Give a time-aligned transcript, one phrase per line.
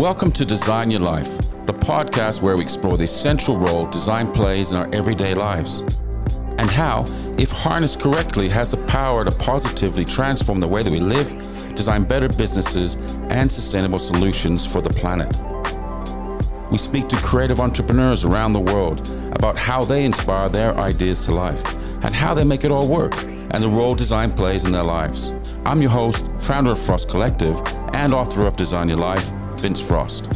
[0.00, 1.28] Welcome to Design Your Life,
[1.66, 5.80] the podcast where we explore the essential role design plays in our everyday lives
[6.56, 7.04] and how,
[7.36, 11.36] if harnessed correctly, has the power to positively transform the way that we live,
[11.74, 12.94] design better businesses,
[13.28, 15.28] and sustainable solutions for the planet.
[16.72, 21.32] We speak to creative entrepreneurs around the world about how they inspire their ideas to
[21.32, 21.62] life
[22.02, 25.34] and how they make it all work and the role design plays in their lives.
[25.66, 27.60] I'm your host, founder of Frost Collective,
[27.92, 29.30] and author of Design Your Life,
[29.60, 30.28] Vince Frost.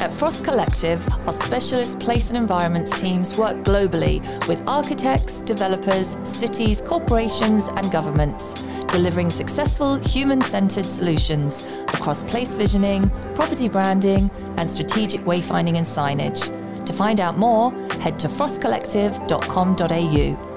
[0.00, 6.80] At Frost Collective, our specialist place and environments teams work globally with architects, developers, cities,
[6.80, 8.54] corporations, and governments,
[8.90, 16.50] delivering successful human centered solutions across place visioning, property branding, and strategic wayfinding and signage.
[16.86, 20.55] To find out more, head to frostcollective.com.au.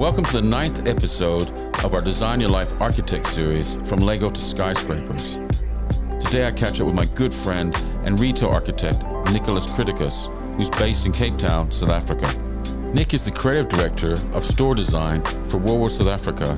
[0.00, 1.50] Welcome to the ninth episode
[1.84, 5.34] of our Design Your Life Architect series from Lego to Skyscrapers.
[6.22, 11.04] Today I catch up with my good friend and retail architect, Nicholas Criticus, who's based
[11.04, 12.32] in Cape Town, South Africa.
[12.94, 16.52] Nick is the creative director of store design for Woolworths South Africa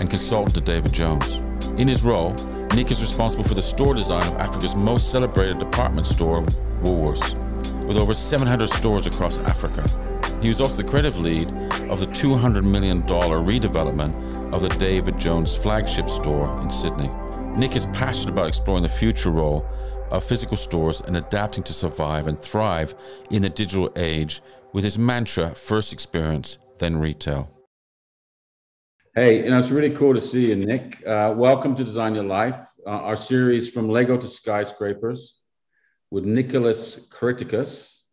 [0.00, 1.34] and consultant to David Jones.
[1.78, 2.32] In his role,
[2.74, 6.40] Nick is responsible for the store design of Africa's most celebrated department store,
[6.80, 7.34] Woolworths,
[7.86, 9.86] with over 700 stores across Africa.
[10.42, 11.50] He was also the creative lead
[11.88, 17.10] of the $200 million redevelopment of the David Jones flagship store in Sydney.
[17.56, 19.66] Nick is passionate about exploring the future role
[20.10, 22.94] of physical stores and adapting to survive and thrive
[23.30, 24.42] in the digital age
[24.72, 27.50] with his mantra first experience, then retail.
[29.14, 31.04] Hey, you know, it's really cool to see you, Nick.
[31.06, 35.40] Uh, welcome to Design Your Life, uh, our series from Lego to Skyscrapers
[36.10, 38.04] with Nicholas Criticus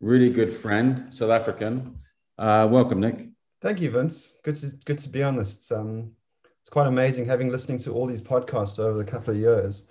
[0.00, 1.98] really good friend, South African.
[2.38, 3.28] Uh, welcome, Nick.
[3.60, 4.36] Thank you, Vince.
[4.42, 5.56] Good to good to be on this.
[5.56, 6.12] It's um,
[6.60, 9.88] it's quite amazing having listening to all these podcasts over the couple of years,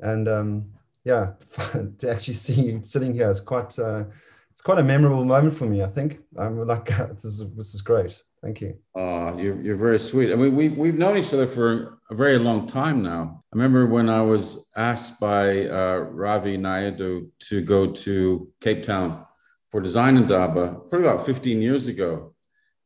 [0.00, 0.70] and um,
[1.04, 1.32] yeah,
[1.98, 4.04] to actually see you sitting here is quite uh,
[4.50, 5.82] it's quite a memorable moment for me.
[5.82, 8.22] I think I'm like this is this is great.
[8.42, 8.74] Thank you.
[8.94, 10.32] Oh, you're, you're very sweet.
[10.32, 13.44] I mean, we've, we've known each other for a very long time now.
[13.52, 19.26] I remember when I was asked by uh, Ravi Naidoo to go to Cape Town
[19.70, 22.34] for Design Indaba probably about 15 years ago.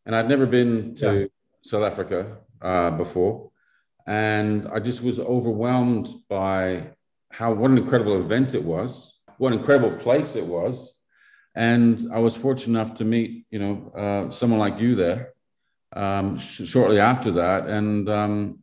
[0.06, 1.26] And I'd never been to yeah.
[1.62, 3.50] South Africa uh, before.
[4.06, 6.90] And I just was overwhelmed by
[7.30, 10.94] how, what an incredible event it was, what an incredible place it was.
[11.54, 15.32] And I was fortunate enough to meet, you know, uh, someone like you there
[15.94, 17.66] um, sh- shortly after that.
[17.66, 18.58] And um,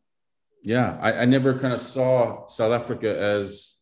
[0.61, 3.79] yeah, I, I never kind of saw South Africa as,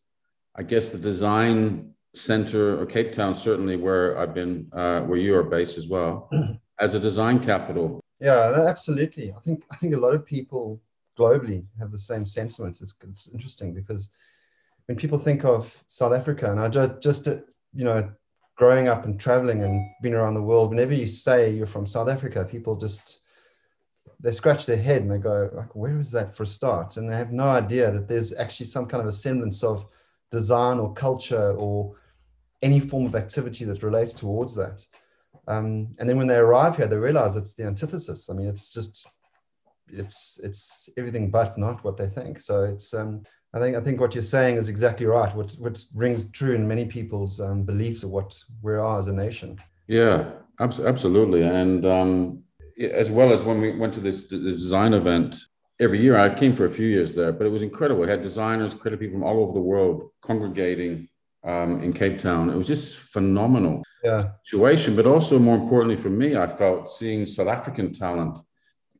[0.54, 5.36] I guess, the design center or Cape Town, certainly where I've been, uh, where you
[5.36, 6.30] are based as well,
[6.80, 8.00] as a design capital.
[8.20, 9.32] Yeah, absolutely.
[9.32, 10.80] I think I think a lot of people
[11.18, 12.80] globally have the same sentiments.
[12.80, 14.10] It's, it's interesting because
[14.86, 17.36] when people think of South Africa, and I just just uh,
[17.74, 18.10] you know
[18.56, 22.08] growing up and traveling and being around the world, whenever you say you're from South
[22.08, 23.20] Africa, people just
[24.22, 27.08] they scratch their head and they go like, "Where is that for a start?" And
[27.08, 29.86] they have no idea that there's actually some kind of a semblance of
[30.30, 31.94] design or culture or
[32.62, 34.84] any form of activity that relates towards that.
[35.48, 38.28] Um, and then when they arrive here, they realize it's the antithesis.
[38.30, 39.06] I mean, it's just
[39.88, 42.38] it's it's everything but not what they think.
[42.38, 43.22] So it's um,
[43.52, 45.34] I think I think what you're saying is exactly right.
[45.34, 49.12] What what rings true in many people's um, beliefs of what we are as a
[49.12, 49.58] nation.
[49.88, 51.42] Yeah, absolutely.
[51.42, 52.44] And um,
[52.78, 55.36] as well as when we went to this design event
[55.80, 58.02] every year, I came for a few years there, but it was incredible.
[58.02, 61.08] We had designers, creative people from all over the world congregating
[61.44, 62.50] um, in Cape Town.
[62.50, 64.24] It was just phenomenal yeah.
[64.44, 68.38] situation, but also more importantly for me, I felt seeing South African talent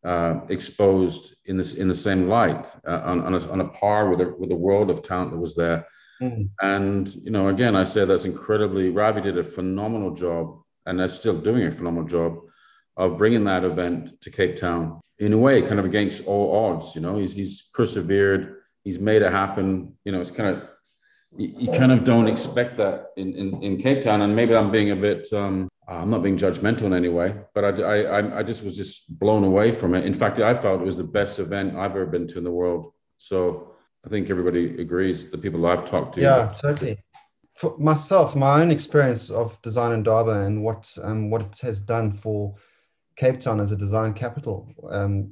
[0.04, 4.08] uh, exposed in this in the same light uh, on, on a, on, a, par
[4.08, 5.86] with the, with the world of talent that was there.
[6.22, 6.48] Mm.
[6.62, 8.88] And you know, again, I say that's incredibly.
[8.88, 12.38] Ravi did a phenomenal job, and they're still doing a phenomenal job
[12.96, 16.94] of bringing that event to Cape Town in a way, kind of against all odds.
[16.94, 18.56] You know, he's he's persevered.
[18.84, 19.96] He's made it happen.
[20.04, 20.62] You know, it's kind of
[21.36, 24.22] you, you kind of don't expect that in, in, in Cape Town.
[24.22, 27.64] And maybe I'm being a bit, um, I'm not being judgmental in any way, but
[27.64, 30.04] I, I, I just was just blown away from it.
[30.04, 32.50] In fact, I felt it was the best event I've ever been to in the
[32.50, 32.92] world.
[33.16, 33.72] So
[34.04, 36.20] I think everybody agrees, the people I've talked to.
[36.20, 36.98] Yeah, totally.
[37.56, 42.14] For myself, my own experience of Design Indaba and what um, what it has done
[42.14, 42.54] for
[43.16, 45.30] Cape Town as a design capital, um,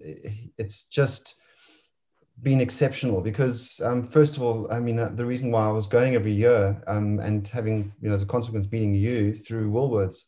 [0.58, 1.36] it's just
[2.42, 5.86] been exceptional because um, first of all i mean uh, the reason why i was
[5.86, 10.24] going every year um, and having you know as a consequence meeting you through woolworths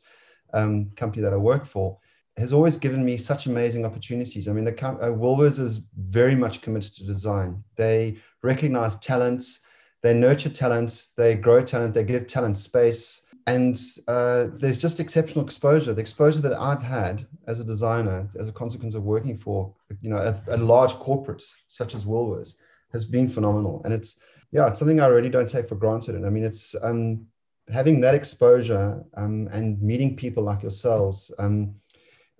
[0.52, 1.98] um, company that i work for
[2.40, 4.48] has always given me such amazing opportunities.
[4.48, 7.62] I mean, the uh, Woolworths is very much committed to design.
[7.76, 9.60] They recognize talents,
[10.02, 13.22] they nurture talents, they grow talent, they give talent space.
[13.46, 15.92] And uh, there's just exceptional exposure.
[15.92, 20.10] The exposure that I've had as a designer, as a consequence of working for, you
[20.10, 22.54] know, a, a large corporates such as Woolworths,
[22.92, 23.82] has been phenomenal.
[23.84, 24.20] And it's,
[24.52, 26.14] yeah, it's something I really don't take for granted.
[26.14, 27.26] And I mean, it's um,
[27.72, 31.32] having that exposure um, and meeting people like yourselves.
[31.38, 31.74] Um,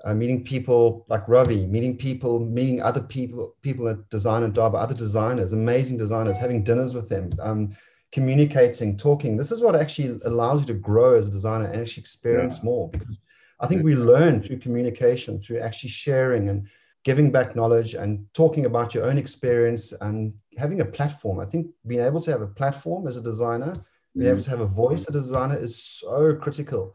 [0.05, 4.94] uh, meeting people like Ravi, meeting people, meeting other people, people at Design Indaba, other
[4.94, 7.76] designers, amazing designers, having dinners with them, um,
[8.12, 9.36] communicating, talking.
[9.36, 12.64] This is what actually allows you to grow as a designer and actually experience yeah.
[12.64, 12.88] more.
[12.90, 13.18] Because
[13.60, 16.66] I think we learn through communication, through actually sharing and
[17.04, 21.40] giving back knowledge and talking about your own experience and having a platform.
[21.40, 23.72] I think being able to have a platform as a designer,
[24.14, 24.32] being mm.
[24.32, 26.94] able to have a voice as a designer is so critical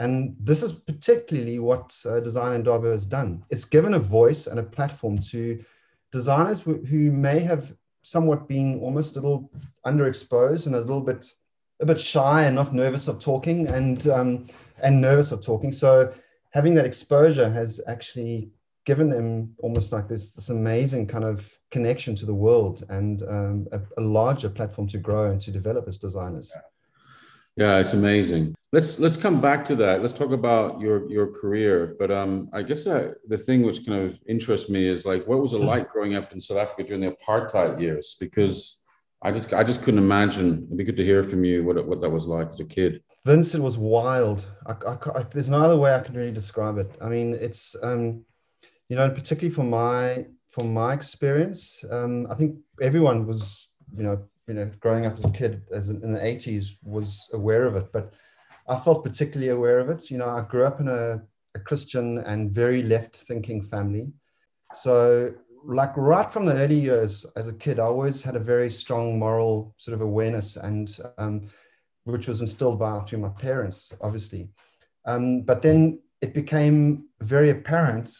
[0.00, 3.44] and this is particularly what uh, Design Indaba has done.
[3.50, 5.62] It's given a voice and a platform to
[6.10, 9.50] designers who may have somewhat being almost a little
[9.86, 11.26] underexposed and a little bit
[11.80, 14.46] a bit shy and not nervous of talking and um,
[14.82, 15.72] and nervous of talking.
[15.72, 16.12] So
[16.50, 18.50] having that exposure has actually
[18.86, 23.66] given them almost like this this amazing kind of connection to the world and um,
[23.72, 26.52] a, a, larger platform to grow and to develop as designers.
[26.54, 26.62] Yeah,
[27.60, 30.00] it's amazing let's let's come back to that.
[30.00, 31.96] Let's talk about your your career.
[31.98, 35.40] But um, I guess uh, the thing which kind of interests me is like, what
[35.40, 38.16] was it like growing up in South Africa during the apartheid years?
[38.18, 38.82] Because
[39.22, 40.64] I just I just couldn't imagine.
[40.64, 43.02] It'd be good to hear from you what what that was like as a kid.
[43.26, 44.46] Vincent was wild.
[44.66, 44.72] I,
[45.14, 46.90] I, there's no other way I can really describe it.
[47.02, 48.24] I mean, it's um,
[48.88, 54.24] you know, particularly for my from my experience, um, I think everyone was you know
[54.50, 57.92] you know growing up as a kid as in, the 80s was aware of it,
[57.92, 58.12] but
[58.68, 60.10] I felt particularly aware of it.
[60.10, 61.22] You know, I grew up in a,
[61.54, 64.12] a Christian and very left thinking family.
[64.72, 65.32] So,
[65.64, 69.20] like right from the early years as a kid, I always had a very strong
[69.20, 70.88] moral sort of awareness, and
[71.18, 71.46] um,
[72.04, 74.48] which was instilled by through my parents, obviously.
[75.06, 78.10] Um, but then it became very apparent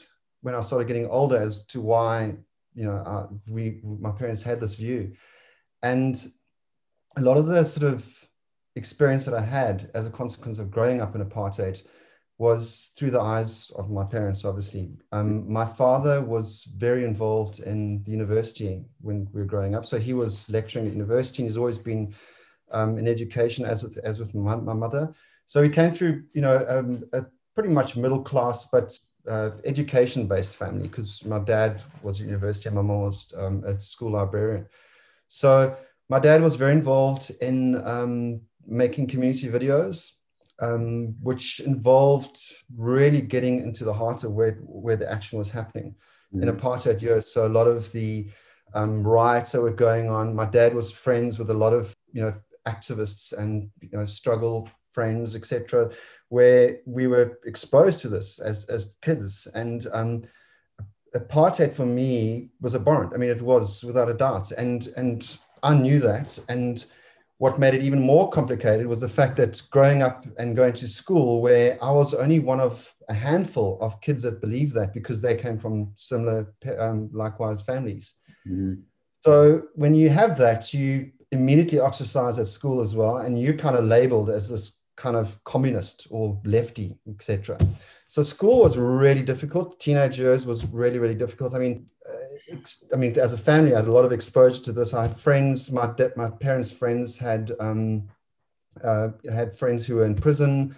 [0.43, 2.37] when I started getting older as to why
[2.75, 5.17] you know we my parents had this view,
[5.83, 6.31] and
[7.17, 8.29] a lot of the sort of
[8.77, 11.83] experience that I had as a consequence of growing up in apartheid
[12.39, 14.89] was through the eyes of my parents, obviously.
[15.13, 19.85] Um, my father was very involved in the university when we were growing up.
[19.85, 22.15] So he was lecturing at university and he's always been
[22.71, 25.13] um, in education as with, as with my, my, mother.
[25.45, 28.97] So he came through, you know, um, a pretty much middle class, but
[29.29, 33.63] uh, education based family because my dad was at university and my mom was um,
[33.67, 34.67] a school librarian.
[35.31, 35.77] So
[36.09, 40.11] my dad was very involved in um, making community videos,
[40.61, 42.37] um, which involved
[42.77, 45.95] really getting into the heart of where, where the action was happening
[46.35, 46.49] mm-hmm.
[46.49, 47.33] in apartheid years.
[47.33, 48.29] So a lot of the
[48.75, 52.23] um, riots that were going on, my dad was friends with a lot of, you
[52.23, 52.35] know,
[52.67, 55.91] activists and, you know, struggle friends, etc.,
[56.29, 59.47] where we were exposed to this as, as kids.
[59.55, 60.25] And um,
[61.15, 63.13] apartheid for me was abhorrent.
[63.15, 64.53] I mean, it was without a doubt.
[64.53, 66.39] And, and I knew that.
[66.49, 66.85] And
[67.39, 70.87] what made it even more complicated was the fact that growing up and going to
[70.87, 75.23] school where I was only one of a handful of kids that believed that because
[75.23, 78.15] they came from similar, um, likewise families.
[78.47, 78.83] Mm-hmm.
[79.23, 83.77] So when you have that, you immediately ostracize at school as well, and you're kind
[83.77, 87.59] of labeled as this kind of communist or lefty, etc.
[88.11, 89.79] So school was really difficult.
[89.79, 91.55] Teenage years was really, really difficult.
[91.55, 91.87] I mean,
[92.93, 94.95] I mean, as a family, I had a lot of exposure to this.
[94.95, 98.09] I had friends, my my parents' friends had um,
[98.83, 100.75] uh, had friends who were in prison,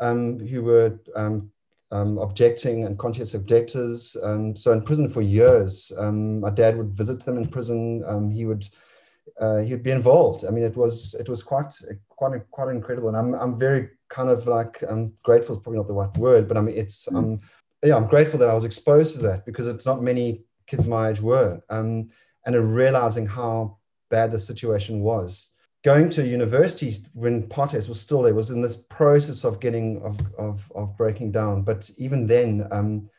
[0.00, 1.52] um, who were um,
[1.92, 4.16] um objecting and conscious objectors.
[4.20, 5.92] Um, so in prison for years.
[5.96, 8.02] Um, my dad would visit them in prison.
[8.32, 8.68] he would
[9.40, 10.44] uh, he would be involved.
[10.44, 11.72] I mean, it was it was quite
[12.08, 15.56] quite quite incredible, and I'm I'm very kind of like I'm grateful.
[15.56, 17.16] Is probably not the right word, but I mean, it's mm.
[17.16, 17.40] um
[17.82, 21.10] yeah, I'm grateful that I was exposed to that because it's not many kids my
[21.10, 22.08] age were, um,
[22.46, 23.78] and realizing how
[24.08, 25.48] bad the situation was.
[25.82, 30.16] Going to university when apartheid was still there was in this process of getting of
[30.38, 31.62] of, of breaking down.
[31.62, 33.10] But even then, um,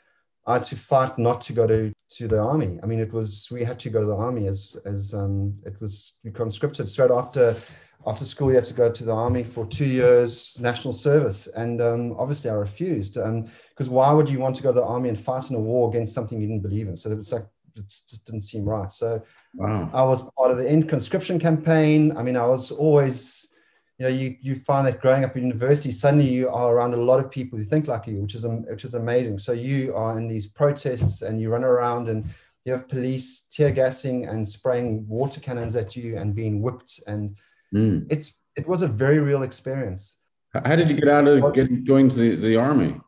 [0.47, 2.79] I had to fight not to go to, to the army.
[2.81, 5.75] I mean, it was we had to go to the army as as um, it
[5.81, 7.57] was conscripted straight after
[8.05, 8.49] after school.
[8.49, 12.49] You had to go to the army for two years national service, and um, obviously
[12.49, 15.49] I refused because um, why would you want to go to the army and fight
[15.49, 16.95] in a war against something you didn't believe in?
[16.95, 17.45] So it like
[17.75, 18.91] it just didn't seem right.
[18.91, 19.21] So
[19.55, 19.89] wow.
[19.93, 22.15] I was part of the end conscription campaign.
[22.15, 23.53] I mean, I was always
[23.99, 26.97] you know, you, you find that growing up in university, suddenly you are around a
[26.97, 29.37] lot of people who think like you, which is, which is amazing.
[29.37, 32.25] So you are in these protests and you run around and
[32.65, 37.01] you have police tear gassing and spraying water cannons at you and being whipped.
[37.07, 37.35] And
[37.73, 38.05] mm.
[38.09, 40.19] it's, it was a very real experience.
[40.53, 42.99] How did you get out of getting, going to the, the army?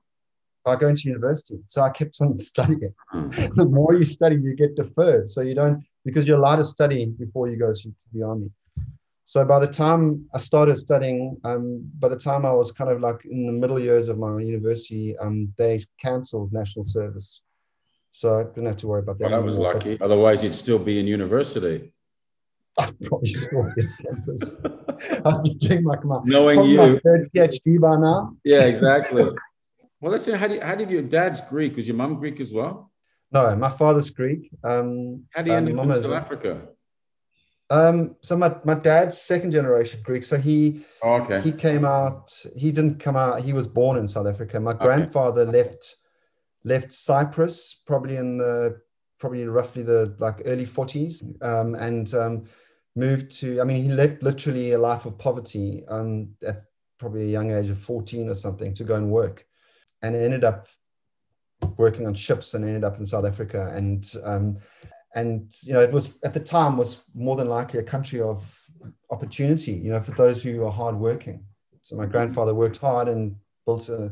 [0.65, 1.59] I go into university.
[1.67, 2.93] So I kept on studying.
[3.13, 3.55] Mm.
[3.55, 5.29] the more you study, you get deferred.
[5.29, 8.49] So you don't, because you're allowed to study before you go to the army.
[9.25, 13.01] So by the time I started studying, um, by the time I was kind of
[13.01, 17.41] like in the middle years of my university, um, they cancelled national service.
[18.11, 19.31] So I didn't have to worry about that.
[19.31, 19.99] Well, that was lucky.
[19.99, 21.91] Otherwise, you'd still be in university.
[22.79, 24.57] I'd probably still be on campus.
[25.25, 26.77] I'd be doing my, my, Knowing you.
[26.77, 28.35] my third PhD by now.
[28.43, 29.23] Yeah, exactly.
[30.01, 31.77] well, let's say, how did, how did your dad's Greek?
[31.77, 32.91] Was your mom Greek as well?
[33.31, 34.49] No, my father's Greek.
[34.63, 36.67] Um, how do you end up in South Africa?
[37.69, 40.23] Um, so my, my dad's second generation Greek.
[40.23, 41.41] So he oh, okay.
[41.41, 42.31] he came out.
[42.55, 43.41] He didn't come out.
[43.41, 44.59] He was born in South Africa.
[44.59, 44.85] My okay.
[44.85, 45.95] grandfather left
[46.63, 48.81] left Cyprus probably in the
[49.19, 52.43] probably roughly the like early forties, um, and um,
[52.95, 53.61] moved to.
[53.61, 56.63] I mean, he left literally a life of poverty um, at
[56.97, 59.45] probably a young age of fourteen or something to go and work,
[60.01, 60.67] and ended up
[61.77, 63.71] working on ships and ended up in South Africa.
[63.75, 64.57] And um,
[65.15, 68.61] and you know it was at the time was more than likely a country of
[69.09, 71.45] opportunity you know for those who are hardworking.
[71.81, 73.35] So my grandfather worked hard and
[73.65, 74.11] built a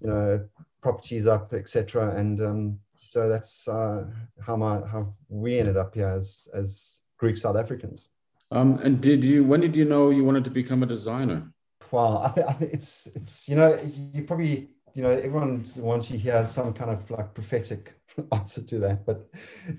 [0.00, 0.48] you know
[0.82, 4.04] properties up etc and um, so that's uh,
[4.46, 8.08] how my how we ended up here as as greek south africans.
[8.50, 11.52] Um, and did you when did you know you wanted to become a designer?
[11.92, 13.78] Wow i think i think it's it's you know
[14.14, 17.94] you probably you know everyone wants you hear some kind of like prophetic
[18.32, 19.28] answer to that but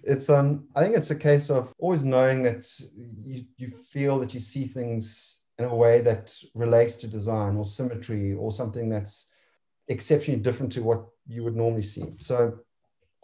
[0.03, 2.63] it's um i think it's a case of always knowing that
[3.25, 7.65] you, you feel that you see things in a way that relates to design or
[7.65, 9.31] symmetry or something that's
[9.87, 12.15] exceptionally different to what you would normally see.
[12.19, 12.59] So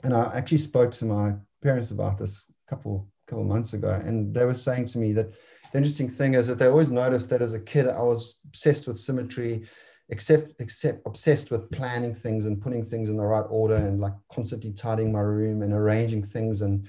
[0.04, 4.34] and i actually spoke to my parents about this a couple couple months ago and
[4.34, 5.32] they were saying to me that
[5.72, 8.88] the interesting thing is that they always noticed that as a kid i was obsessed
[8.88, 9.66] with symmetry
[10.10, 14.14] except except obsessed with planning things and putting things in the right order and like
[14.32, 16.88] constantly tidying my room and arranging things and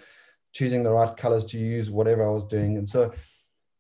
[0.53, 2.79] choosing the right colors to use whatever I was doing.
[2.79, 3.13] And so,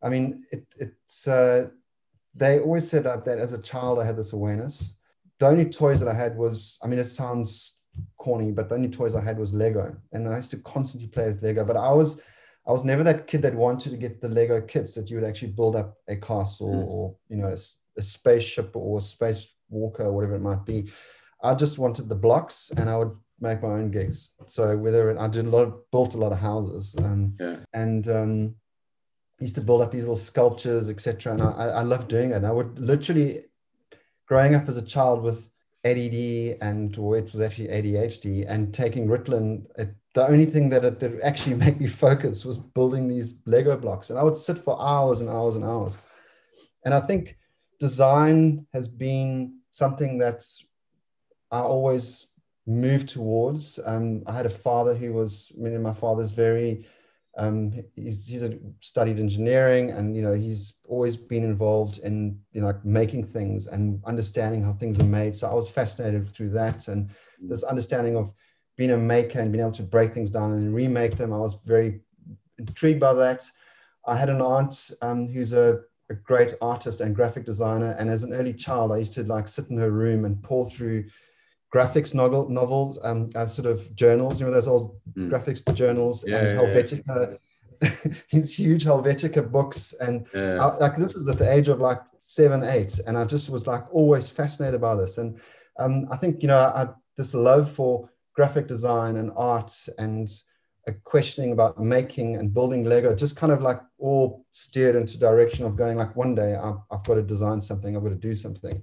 [0.02, 1.68] I mean, it, it's uh,
[2.34, 4.96] they always said that, that as a child I had this awareness.
[5.38, 7.82] The only toys that I had was, I mean, it sounds
[8.16, 11.26] corny, but the only toys I had was Lego, and I used to constantly play
[11.26, 11.64] with Lego.
[11.64, 12.20] But I was
[12.68, 15.28] I was never that kid that wanted to get the Lego kits that you would
[15.28, 16.86] actually build up a castle mm.
[16.86, 17.56] or you know
[17.96, 20.90] a spaceship or a space walker or whatever it might be.
[21.42, 24.30] I just wanted the blocks and I would make my own gigs.
[24.46, 27.56] So whether it, I did a lot of, built a lot of houses um, yeah.
[27.72, 28.54] and um,
[29.38, 31.34] used to build up these little sculptures, etc.
[31.34, 32.36] And I, I love doing it.
[32.36, 33.44] And I would literally,
[34.26, 35.48] growing up as a child with
[35.84, 40.84] ADD and or it was actually ADHD and taking Ritalin, it, the only thing that
[40.84, 44.10] it, that actually made me focus was building these Lego blocks.
[44.10, 45.96] And I would sit for hours and hours and hours.
[46.84, 47.36] And I think
[47.78, 50.44] design has been something that
[51.52, 52.26] I always
[52.66, 53.78] moved towards.
[53.84, 56.86] Um, I had a father who was, I mean, my father's very,
[57.36, 62.60] um, he's, he's a, studied engineering and, you know, he's always been involved in, you
[62.60, 65.36] know, like making things and understanding how things are made.
[65.36, 67.10] So I was fascinated through that and
[67.40, 68.32] this understanding of
[68.78, 71.34] being a maker and being able to break things down and remake them.
[71.34, 72.00] I was very
[72.58, 73.44] intrigued by that.
[74.06, 75.80] I had an aunt um, who's a
[76.10, 77.94] a great artist and graphic designer.
[77.98, 80.64] And as an early child, I used to like sit in her room and pour
[80.64, 81.04] through
[81.74, 85.28] graphics novel, novels, um, uh, sort of journals, you know, those old mm.
[85.30, 87.38] graphics journals yeah, and Helvetica,
[87.82, 88.12] yeah.
[88.32, 89.92] these huge Helvetica books.
[90.00, 90.56] And yeah.
[90.64, 92.98] I, like this was at the age of like seven, eight.
[93.06, 95.18] And I just was like always fascinated by this.
[95.18, 95.38] And
[95.78, 98.08] um, I think, you know, I, this love for
[98.38, 100.30] graphic design and art and
[100.86, 105.66] a questioning about making and building Lego just kind of like all steered into direction
[105.66, 108.36] of going like one day I've, I've got to design something, I've got to do
[108.36, 108.80] something.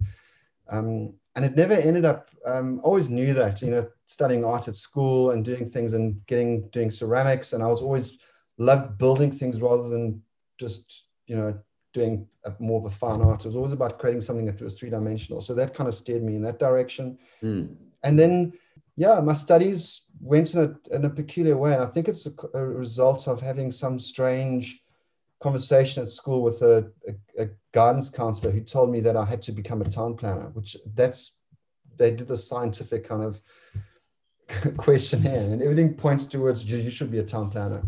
[0.67, 4.75] Um, and it never ended up, um, always knew that, you know, studying art at
[4.75, 7.53] school and doing things and getting, doing ceramics.
[7.53, 8.19] And I was always
[8.57, 10.21] loved building things rather than
[10.57, 11.57] just, you know,
[11.93, 13.45] doing a, more of a fine art.
[13.45, 15.39] It was always about creating something that was three dimensional.
[15.39, 17.17] So that kind of steered me in that direction.
[17.41, 17.73] Mm.
[18.03, 18.51] And then
[18.95, 21.73] yeah, my studies went in a, in a peculiar way.
[21.73, 24.81] And I think it's a, a result of having some strange
[25.41, 29.41] conversation at school with a, a, a, guidance counselor who told me that I had
[29.43, 31.37] to become a town planner, which that's,
[31.97, 33.41] they did the scientific kind of
[34.77, 37.83] questionnaire and everything points towards you, you should be a town planner.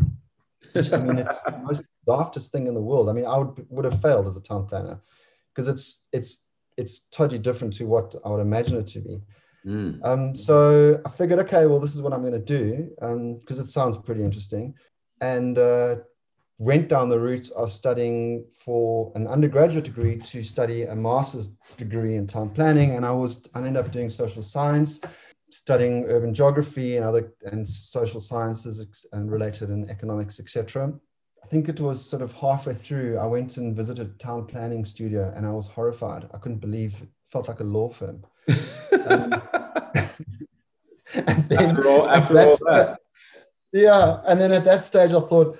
[0.72, 3.08] Which, I mean, it's the most daftest thing in the world.
[3.08, 5.00] I mean, I would, would have failed as a town planner
[5.54, 9.22] because it's it's it's totally different to what I would imagine it to be.
[9.66, 10.04] Mm.
[10.04, 12.90] Um, so I figured, okay, well, this is what I'm going to do
[13.40, 14.74] because it sounds pretty interesting,
[15.20, 15.96] and uh,
[16.58, 22.16] went down the route of studying for an undergraduate degree to study a master's degree
[22.16, 25.00] in town planning, and I was I ended up doing social science,
[25.50, 30.92] studying urban geography and other and social sciences and related and economics, etc.
[31.42, 35.32] I think it was sort of halfway through, I went and visited town planning studio,
[35.34, 36.28] and I was horrified.
[36.34, 38.22] I couldn't believe it felt like a law firm.
[39.08, 39.42] um,
[41.14, 42.98] and then after all, after all that.
[43.72, 45.58] yeah, and then at that stage, I thought,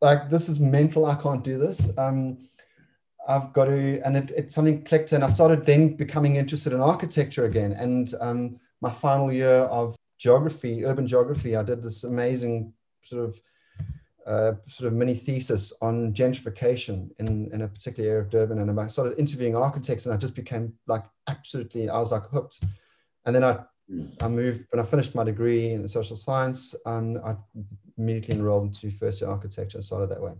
[0.00, 1.06] like, this is mental.
[1.06, 1.96] I can't do this.
[1.98, 2.38] Um,
[3.26, 6.80] I've got to, and it, it something clicked, and I started then becoming interested in
[6.80, 7.72] architecture again.
[7.72, 13.40] And um, my final year of geography, urban geography, I did this amazing sort of
[14.26, 18.58] uh, sort of mini thesis on gentrification in, in a particular area of Durban.
[18.58, 22.60] And I started interviewing architects and I just became like absolutely, I was like hooked.
[23.26, 23.58] And then I,
[24.22, 27.36] I moved, when I finished my degree in social science, and I
[27.98, 30.32] immediately enrolled into first year architecture and started that way.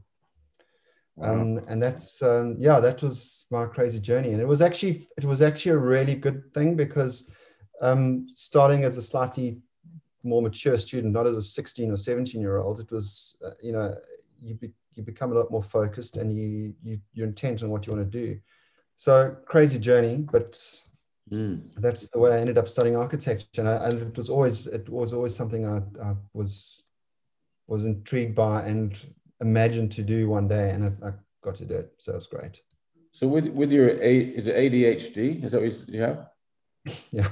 [1.16, 1.32] Wow.
[1.32, 4.32] Um, and that's, um, yeah, that was my crazy journey.
[4.32, 7.30] And it was actually, it was actually a really good thing because
[7.80, 9.58] um, starting as a slightly
[10.24, 12.80] more mature student, not as a 16 or 17 year old.
[12.80, 13.94] It was, uh, you know,
[14.42, 17.86] you, be, you become a lot more focused and you, you, you're intent on what
[17.86, 18.38] you want to do.
[18.96, 20.60] So crazy journey, but
[21.32, 21.72] Mm.
[21.78, 23.62] that's the way I ended up studying architecture.
[23.62, 26.84] And, I, and it was always, it was always something I, I was,
[27.66, 28.94] was intrigued by and
[29.40, 30.68] imagined to do one day.
[30.70, 31.12] And I, I
[31.42, 31.94] got to do it.
[31.96, 32.60] So it was great.
[33.12, 35.44] So with with your A, is it ADHD?
[35.44, 36.26] Is that what you have?
[37.10, 37.28] Yeah.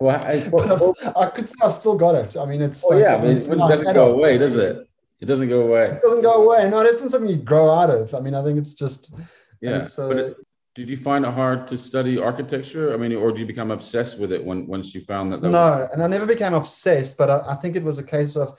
[0.00, 0.70] Well, I, But
[1.16, 2.36] I've- could say I've still got it.
[2.36, 3.94] I mean, it's oh like, yeah, I mean, it's it doesn't adult.
[3.94, 4.88] go away, does it?
[5.20, 5.86] It doesn't go away.
[5.92, 6.68] It doesn't go away.
[6.68, 8.14] No, it isn't something you grow out of.
[8.14, 9.14] I mean, I think it's just,
[9.62, 9.78] Yeah.
[9.78, 10.36] it's, uh, but it,
[10.74, 12.92] did you find it hard to study architecture?
[12.92, 15.40] I mean, or did you become obsessed with it when once you found that?
[15.40, 18.04] that was, no, and I never became obsessed, but I, I think it was a
[18.04, 18.58] case of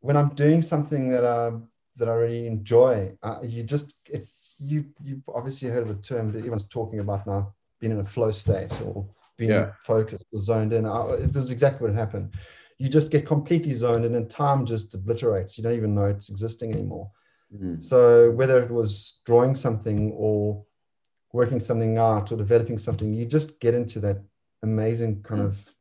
[0.00, 1.52] when I'm doing something that I
[1.98, 6.32] that I really enjoy, uh, you just it's you you obviously heard of the term
[6.32, 9.72] that everyone's talking about now, being in a flow state or being Yeah.
[9.84, 10.86] focused or zoned in.
[10.86, 12.34] I, it was exactly what happened.
[12.78, 15.56] You just get completely zoned in, and time just obliterates.
[15.56, 17.10] You don't even know it's existing anymore.
[17.54, 17.82] Mhm.
[17.82, 20.64] So whether it was drawing something or
[21.32, 24.18] working something out or developing something, you just get into that
[24.62, 25.46] amazing kind Mm.
[25.46, 25.74] of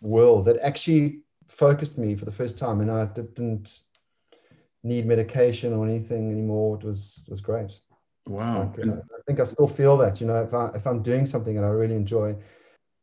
[0.00, 3.80] world that actually focused me for the first time, and I didn't
[4.82, 6.76] need medication or anything anymore.
[6.78, 7.80] It was it was great.
[8.26, 8.60] Wow.
[8.60, 10.20] like, uh, I think I still feel that.
[10.20, 12.36] You know, if I if I'm doing something that I really enjoy,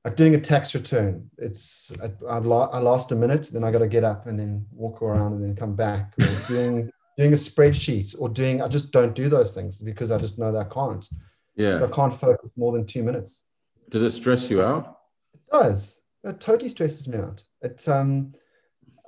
[0.05, 3.87] like doing a tax return, it's I, I, last a minute, then I got to
[3.87, 6.13] get up and then walk around and then come back.
[6.21, 10.19] Or doing doing a spreadsheet or doing I just don't do those things because I
[10.19, 11.09] just know that I can't.
[11.55, 11.83] yeah.
[11.83, 13.45] I can't focus more than two minutes.
[13.89, 14.99] Does it stress you out?
[15.33, 16.01] It does.
[16.23, 17.41] It totally stresses me out.
[17.63, 18.35] It um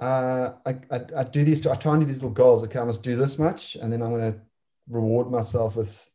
[0.02, 2.64] uh I, I, I do these I try and do these little goals.
[2.64, 4.38] Okay, I must do this much, and then I'm gonna
[4.90, 6.10] reward myself with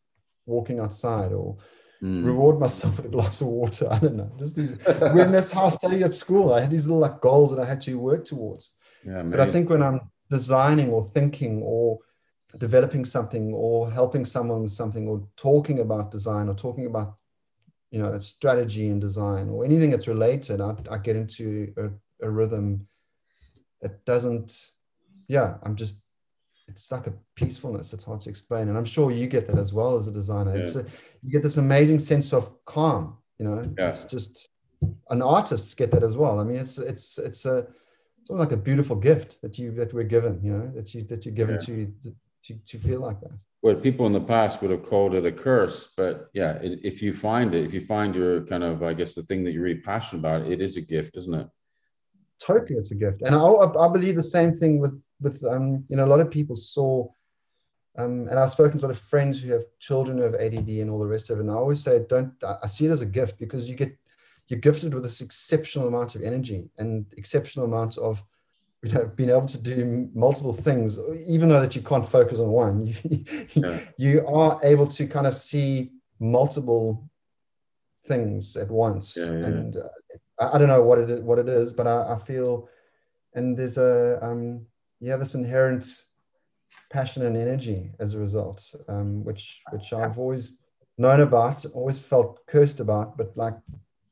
[0.44, 1.58] walking outside or
[2.02, 2.24] Mm.
[2.24, 3.86] reward myself with a glass of water.
[3.90, 4.32] I don't know.
[4.36, 6.52] Just these when that's how I studied at school.
[6.52, 8.76] I had these little like goals that I had to work towards.
[9.06, 11.98] Yeah, But I think when I'm designing or thinking or
[12.58, 17.20] developing something or helping someone with something or talking about design or talking about
[17.90, 22.30] you know strategy and design or anything that's related, I, I get into a, a
[22.30, 22.88] rhythm
[23.80, 24.72] that doesn't.
[25.28, 25.98] Yeah, I'm just.
[26.68, 27.92] It's like a peacefulness.
[27.92, 30.56] It's hard to explain, and I'm sure you get that as well as a designer.
[30.56, 30.84] It's a,
[31.22, 33.18] you get this amazing sense of calm.
[33.38, 33.88] You know, Yeah.
[33.88, 34.48] it's just.
[35.10, 36.40] And artists get that as well.
[36.40, 37.66] I mean, it's it's it's a
[38.20, 41.02] it's almost like a beautiful gift that you that we're given you know that you
[41.04, 41.66] that you're given Yeah.
[41.66, 41.92] to
[42.46, 43.30] to to feel like that
[43.62, 47.00] well, people in the past would have called it a curse, but yeah, it, if
[47.00, 49.62] you find it, if you find your kind of, I guess, the thing that you're
[49.62, 51.46] really passionate about, it is a gift, isn't it?
[52.46, 53.44] Totally it's a gift and i,
[53.84, 57.08] I believe the same thing with with um you know a lot of people saw
[57.96, 60.54] um and i've spoken to a lot of friends who have children who have add
[60.54, 63.00] and all the rest of it and i always say don't i see it as
[63.02, 63.96] a gift because you get
[64.48, 68.22] you're gifted with this exceptional amount of energy and exceptional amount of
[68.82, 72.48] you know being able to do multiple things even though that you can't focus on
[72.48, 72.76] one
[73.10, 73.24] you,
[73.54, 73.78] Yeah.
[73.96, 77.08] you are able to kind of see multiple
[78.08, 79.46] things at once Yeah, yeah.
[79.46, 79.88] and uh,
[80.42, 82.68] I, I don't know what it is, what it is but I, I feel
[83.34, 84.66] and there's a um
[85.00, 85.84] yeah this inherent
[86.90, 90.58] passion and energy as a result um which which I've always
[90.98, 93.54] known about always felt cursed about but like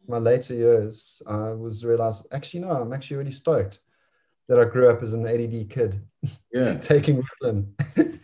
[0.09, 3.81] my later years I was realized actually no I'm actually really stoked
[4.49, 6.01] that I grew up as an ADD kid
[6.53, 6.75] Yeah.
[6.91, 7.61] taking Ritalin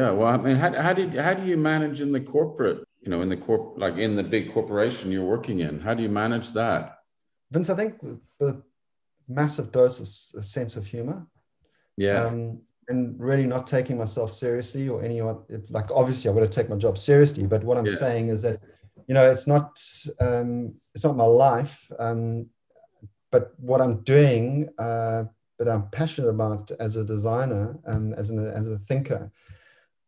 [0.00, 0.12] Yeah.
[0.12, 3.22] Well, I mean, how, how, you, how do you manage in the corporate you know,
[3.22, 5.80] in the corp, like in the big corporation you're working in?
[5.80, 6.98] How do you manage that?
[7.50, 8.00] Vince, I think
[8.38, 8.62] the
[9.28, 11.26] massive dose of a sense of humor.
[11.96, 12.24] Yeah.
[12.24, 16.68] Um, and really not taking myself seriously or anyone like obviously I've got to take
[16.68, 17.94] my job seriously, but what I'm yeah.
[17.94, 18.60] saying is that
[19.06, 19.80] you know it's not
[20.18, 22.46] um, it's not my life, um,
[23.30, 25.24] but what I'm doing uh,
[25.58, 29.30] that I'm passionate about as a designer and as an as a thinker,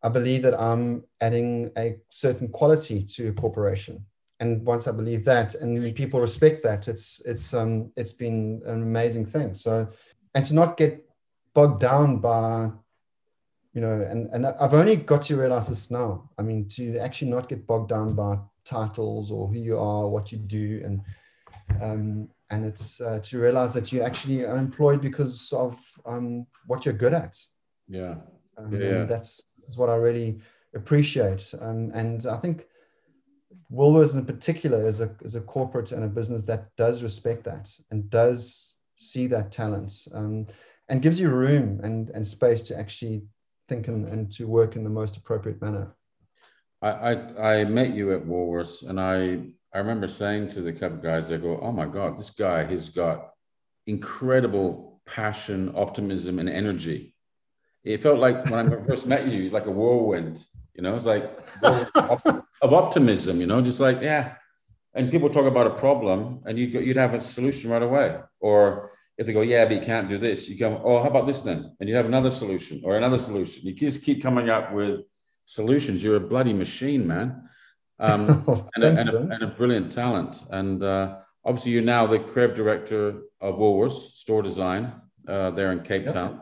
[0.03, 4.05] I believe that I'm adding a certain quality to a corporation.
[4.39, 8.81] And once I believe that, and people respect that, it's it's um it's been an
[8.81, 9.55] amazing thing.
[9.55, 9.87] So,
[10.35, 11.05] and to not get
[11.53, 12.71] bogged down by
[13.73, 17.29] you know and and i've only got to realize this now i mean to actually
[17.29, 21.01] not get bogged down by titles or who you are what you do and
[21.81, 26.85] um and it's uh, to realize that you actually are employed because of um what
[26.85, 27.35] you're good at
[27.87, 28.15] yeah,
[28.57, 29.03] um, yeah.
[29.05, 30.39] that's, that's what i really
[30.75, 32.65] appreciate um, and i think
[33.71, 37.71] Woolworths in particular is a, is a corporate and a business that does respect that
[37.89, 40.45] and does see that talent um,
[40.89, 43.23] and gives you room and, and space to actually
[43.67, 45.95] think and, and to work in the most appropriate manner.
[46.81, 49.39] I, I, I met you at Woolworths and I,
[49.73, 52.89] I remember saying to the couple guys, I go, oh my God, this guy has
[52.89, 53.31] got
[53.87, 57.12] incredible passion, optimism, and energy.
[57.83, 60.43] It felt like when I first met you, like a whirlwind,
[60.73, 64.35] you know, it's like of optimism, you know, just like, yeah.
[64.95, 68.19] And people talk about a problem and you'd, you'd have a solution right away.
[68.39, 71.27] Or if they go, yeah, but you can't do this, you go, oh, how about
[71.27, 71.75] this then?
[71.79, 73.65] And you have another solution or another solution.
[73.65, 75.01] You just keep coming up with
[75.45, 76.03] solutions.
[76.03, 77.43] You're a bloody machine, man.
[77.99, 80.43] Um, oh, and, a, and, a, and, a, brilliant talent.
[80.49, 84.93] And uh, obviously, you're now the creative director of Woolworths Store Design
[85.27, 86.13] uh, there in Cape yep.
[86.13, 86.41] Town.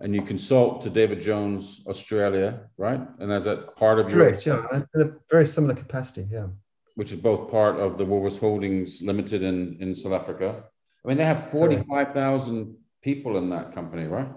[0.00, 3.00] And you consult to David Jones Australia, right?
[3.18, 4.18] And as a part of your.
[4.18, 4.66] Correct, yeah.
[4.94, 6.46] In a very similar capacity, yeah.
[6.94, 10.64] Which is both part of the Woolworths Holdings Limited in, in South Africa
[11.04, 14.28] I mean, they have 45,000 people in that company, right?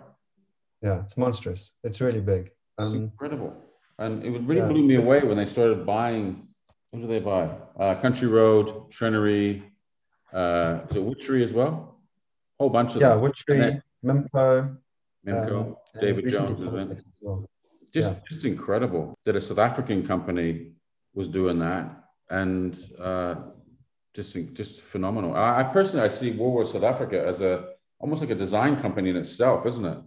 [0.82, 1.71] Yeah, it's monstrous.
[1.84, 2.52] It's really big.
[2.78, 3.54] Um, it's incredible.
[3.99, 4.67] And it would really yeah.
[4.67, 6.47] blew me away when they started buying.
[6.91, 7.49] What do they buy?
[7.78, 9.63] Uh, Country Road, Trenery,
[10.32, 11.97] uh, is it Witchery as well?
[12.60, 13.21] A whole bunch of yeah, them.
[13.21, 14.78] Witchery, Mimco.
[15.25, 17.03] Mimco, um, David Jones.
[17.21, 17.45] Well.
[17.93, 18.19] Just, yeah.
[18.29, 20.71] just incredible that a South African company
[21.13, 22.03] was doing that.
[22.29, 23.36] And uh,
[24.15, 25.36] just just phenomenal.
[25.36, 27.65] I, I personally I see Woolworths South Africa as a
[27.99, 29.97] almost like a design company in itself, isn't it?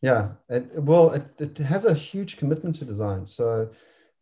[0.00, 3.26] Yeah, it, well, it, it has a huge commitment to design.
[3.26, 3.70] So,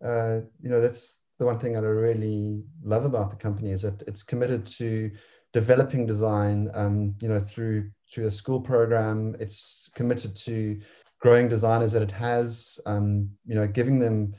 [0.04, 3.82] uh, you know, that's the one thing that I really love about the company is
[3.82, 5.10] that it's committed to
[5.52, 6.70] developing design.
[6.74, 10.80] Um, you know, through through a school program, it's committed to
[11.20, 12.80] growing designers that it has.
[12.86, 14.34] Um, you know, giving them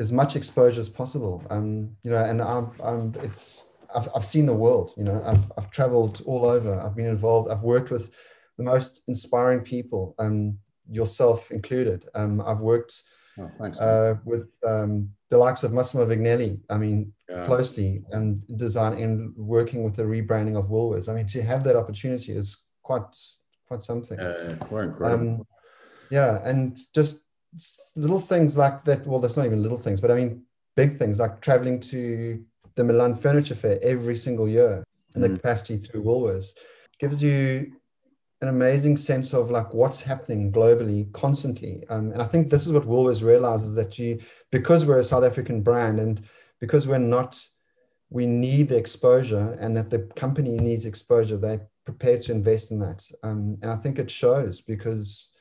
[0.00, 1.44] as much exposure as possible.
[1.50, 5.52] Um, you know, and I'm, I'm, it's I've, I've seen the world, you know, I've,
[5.58, 6.80] I've traveled all over.
[6.80, 7.50] I've been involved.
[7.50, 8.10] I've worked with
[8.56, 10.58] the most inspiring people, um,
[10.90, 12.08] yourself included.
[12.14, 13.02] Um, I've worked
[13.40, 17.44] oh, thanks, uh, with um, the likes of Massimo Vignelli, I mean, yeah.
[17.44, 21.08] closely and design and working with the rebranding of Woolworths.
[21.08, 23.16] I mean, to have that opportunity is quite,
[23.66, 24.18] quite something.
[24.18, 25.28] Yeah, quite incredible.
[25.28, 25.46] Um,
[26.10, 26.40] yeah.
[26.44, 27.24] And just
[27.96, 29.06] little things like that.
[29.06, 30.42] Well, that's not even little things, but I mean,
[30.76, 35.36] big things like traveling to the Milan Furniture Fair every single year in the mm.
[35.36, 36.50] capacity through Woolworths
[36.98, 37.72] gives you
[38.42, 41.84] an amazing sense of like what's happening globally constantly.
[41.88, 45.24] Um, and I think this is what Woolworths realizes that you, because we're a South
[45.24, 46.22] African brand and
[46.58, 47.42] because we're not,
[48.08, 52.78] we need the exposure and that the company needs exposure, they're prepared to invest in
[52.78, 53.04] that.
[53.22, 55.36] Um, and I think it shows because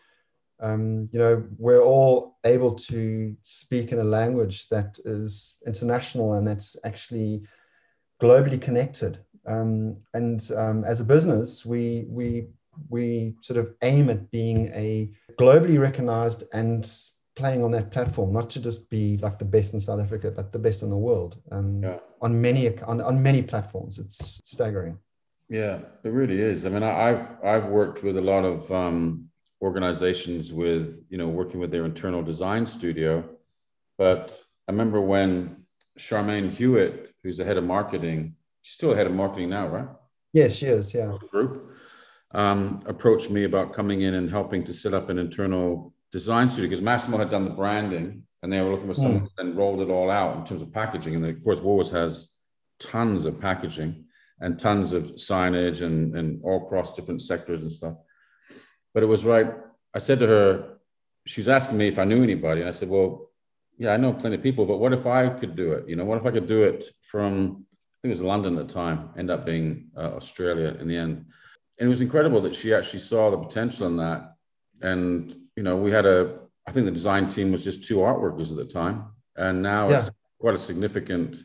[0.61, 6.45] um, you know, we're all able to speak in a language that is international and
[6.45, 7.43] that's actually
[8.21, 9.19] globally connected.
[9.47, 12.47] Um, and um, as a business, we we
[12.89, 16.89] we sort of aim at being a globally recognized and
[17.35, 20.51] playing on that platform, not to just be like the best in South Africa, but
[20.51, 21.41] the best in the world.
[21.51, 21.97] Um, yeah.
[22.21, 24.97] On many on, on many platforms, it's staggering.
[25.49, 26.65] Yeah, it really is.
[26.65, 29.29] I mean, I, have I've worked with a lot of um,
[29.61, 33.23] organizations with you know working with their internal design studio
[33.97, 35.63] but i remember when
[35.97, 39.89] charmaine hewitt who's the head of marketing she's still head of marketing now right
[40.31, 41.73] yes she is yeah group
[42.31, 46.69] um, approached me about coming in and helping to set up an internal design studio
[46.69, 49.29] because massimo had done the branding and they were looking for someone mm.
[49.37, 52.33] and rolled it all out in terms of packaging and of course Woolworths has
[52.79, 54.05] tons of packaging
[54.39, 57.95] and tons of signage and, and all across different sectors and stuff
[58.93, 59.47] but it was right.
[59.93, 60.77] I said to her,
[61.25, 62.61] she's asking me if I knew anybody.
[62.61, 63.29] And I said, well,
[63.77, 65.87] yeah, I know plenty of people, but what if I could do it?
[65.87, 68.67] You know, what if I could do it from, I think it was London at
[68.67, 71.27] the time, end up being uh, Australia in the end.
[71.79, 74.35] And it was incredible that she actually saw the potential in that.
[74.81, 78.21] And, you know, we had a, I think the design team was just two art
[78.21, 79.05] workers at the time.
[79.37, 79.99] And now yeah.
[79.99, 81.41] it's quite a significant,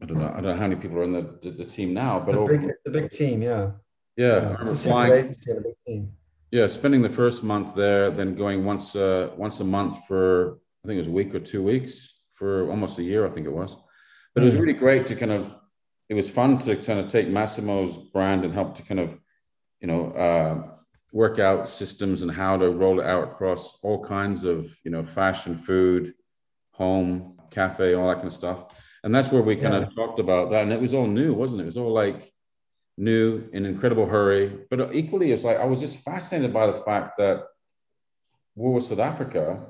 [0.00, 1.92] I don't know, I don't know how many people are in the, the, the team
[1.92, 3.42] now, but it's a, big, it's a big team.
[3.42, 3.72] Yeah.
[4.16, 4.26] Yeah.
[4.26, 4.56] yeah.
[4.60, 6.12] It's a flying, agency a big team.
[6.52, 6.66] Yeah.
[6.68, 10.94] Spending the first month there, then going once, uh, once a month for, I think
[10.94, 13.76] it was a week or two weeks for almost a year, I think it was.
[14.32, 14.60] But it was hmm.
[14.60, 15.52] really great to kind of,
[16.08, 19.18] it was fun to kind of take Massimo's brand and help to kind of,
[19.84, 20.62] you know, uh,
[21.12, 25.04] work out systems and how to roll it out across all kinds of, you know,
[25.04, 26.14] fashion, food,
[26.70, 28.74] home, cafe, all that kind of stuff.
[29.02, 29.80] And that's where we kind yeah.
[29.80, 30.62] of talked about that.
[30.62, 31.64] And it was all new, wasn't it?
[31.64, 32.32] It was all like
[32.96, 34.58] new in incredible hurry.
[34.70, 37.44] But equally, it's like I was just fascinated by the fact that
[38.54, 39.66] War South Africa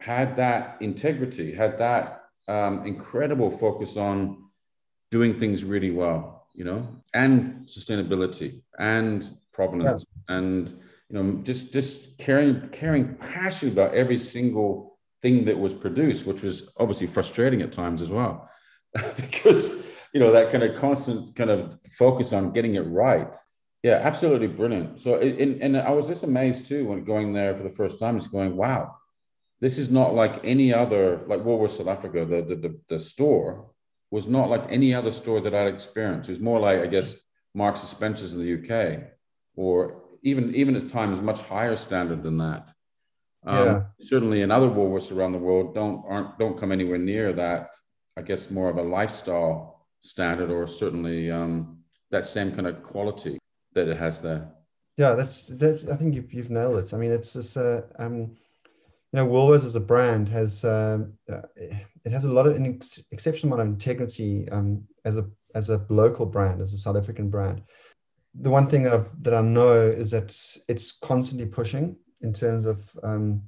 [0.00, 4.50] had that integrity, had that um, incredible focus on
[5.10, 10.36] doing things really well, you know, and sustainability and provenance yeah.
[10.36, 10.68] and
[11.08, 16.42] you know just just caring caring passionately about every single thing that was produced, which
[16.42, 18.48] was obviously frustrating at times as well,
[19.16, 23.32] because you know that kind of constant kind of focus on getting it right.
[23.82, 24.98] Yeah, absolutely brilliant.
[24.98, 28.16] So, and, and I was just amazed too when going there for the first time.
[28.16, 28.96] It's going, wow,
[29.60, 33.70] this is not like any other, like Woolworths South Africa, the, the, the, the, store
[34.10, 36.28] was not like any other store that I'd experienced.
[36.28, 37.16] It was more like, I guess,
[37.54, 39.02] Marks and Spencer's in the UK,
[39.56, 42.68] or even, even at times much higher standard than that.
[43.44, 43.82] Um, yeah.
[44.00, 47.74] Certainly in other Woolworths around the world don't, aren't, don't come anywhere near that,
[48.16, 51.78] I guess, more of a lifestyle standard or certainly um,
[52.10, 53.38] that same kind of quality
[53.72, 54.48] that it has there.
[54.96, 56.94] Yeah, that's, that's, I think you've, you've nailed it.
[56.94, 58.36] I mean, it's just, uh, um,
[59.12, 62.74] you know, Woolworths as a brand has um, uh, it has a lot of an
[62.74, 66.96] ex- exceptional amount of integrity um, as a as a local brand, as a South
[66.96, 67.62] African brand.
[68.40, 70.36] The one thing that I've, that I know is that
[70.68, 73.42] it's constantly pushing in terms of um,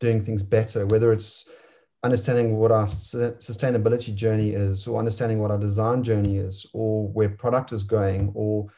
[0.00, 1.48] doing things better, whether it's
[2.02, 7.28] understanding what our sustainability journey is, or understanding what our design journey is, or where
[7.28, 8.68] product is going, or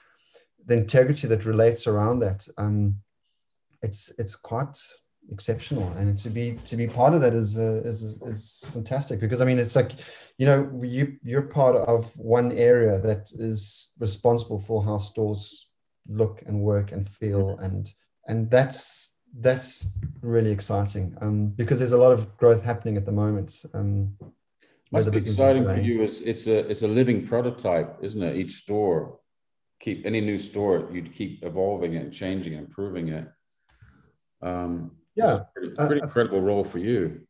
[0.67, 2.47] the integrity that relates around that.
[2.57, 2.97] Um,
[3.83, 4.77] it's it's quite
[5.31, 5.93] exceptional.
[5.97, 9.45] And to be to be part of that is uh, is is fantastic because i
[9.45, 9.93] mean it's like
[10.39, 15.69] you know you you're part of one area that is responsible for how stores
[16.09, 17.47] look and work and feel.
[17.49, 17.65] Mm-hmm.
[17.65, 17.95] and
[18.29, 23.13] and that's that's really exciting um, because there's a lot of growth happening at the
[23.13, 24.15] moment um,
[24.91, 26.03] must be exciting for you.
[26.03, 28.37] It's, it's a it's a living prototype isn't it?
[28.37, 29.19] Each store
[29.81, 33.29] keep any new store you'd keep evolving it and changing and improving it.
[34.41, 37.21] Um, yeah pretty, pretty uh, incredible role for you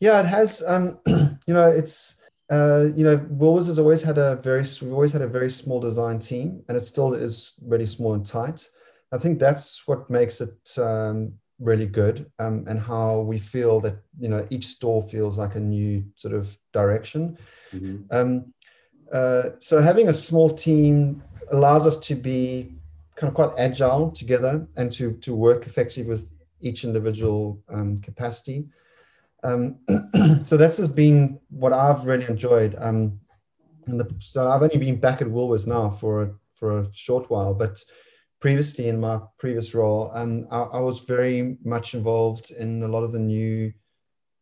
[0.00, 0.98] yeah it has um
[1.46, 2.18] you know it's
[2.50, 5.80] uh, you know, Woolworths has always had a very, we've always had a very small
[5.80, 8.66] design team, and it still is really small and tight.
[9.12, 13.96] I think that's what makes it um, really good, um, and how we feel that
[14.18, 17.36] you know each store feels like a new sort of direction.
[17.72, 17.96] Mm-hmm.
[18.10, 18.54] Um,
[19.12, 22.72] uh, so having a small team allows us to be
[23.16, 28.68] kind of quite agile together and to to work effectively with each individual um, capacity.
[29.44, 29.78] Um,
[30.44, 32.74] so this has been what I've really enjoyed.
[32.78, 33.20] Um,
[33.86, 37.54] the, so I've only been back at Woolworths now for a, for a short while,
[37.54, 37.82] but
[38.40, 43.02] previously in my previous role, um, I, I, was very much involved in a lot
[43.02, 43.72] of the new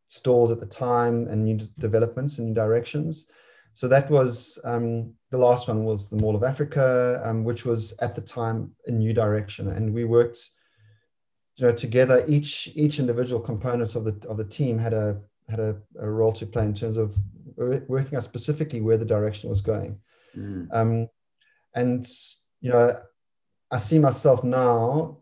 [0.09, 3.31] stores at the time and new developments and new directions.
[3.73, 7.95] So that was um, the last one was the Mall of Africa, um, which was
[8.01, 10.39] at the time a new direction, and we worked
[11.57, 15.61] you know together each each individual component of the of the team had a had
[15.61, 17.17] a, a role to play in terms of
[17.57, 19.99] working out specifically where the direction was going.
[20.37, 20.69] Mm.
[20.73, 21.09] um,
[21.75, 22.07] and
[22.61, 22.95] you know
[23.71, 25.17] i see myself now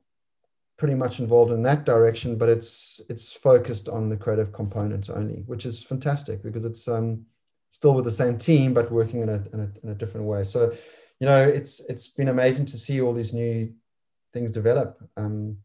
[0.77, 5.45] pretty much involved in that direction but it's it's focused on the creative component only
[5.47, 7.25] which is fantastic because it's um,
[7.75, 10.45] still with the same team but working in a, in a, in a different way.
[10.45, 10.73] So
[11.19, 13.73] you know it's it's been amazing to see all these new
[14.33, 15.03] things develop.
[15.17, 15.59] Um,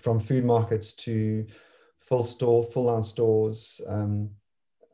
[0.00, 1.46] from food markets to
[2.00, 3.80] full store, full line stores.
[3.86, 4.30] Um,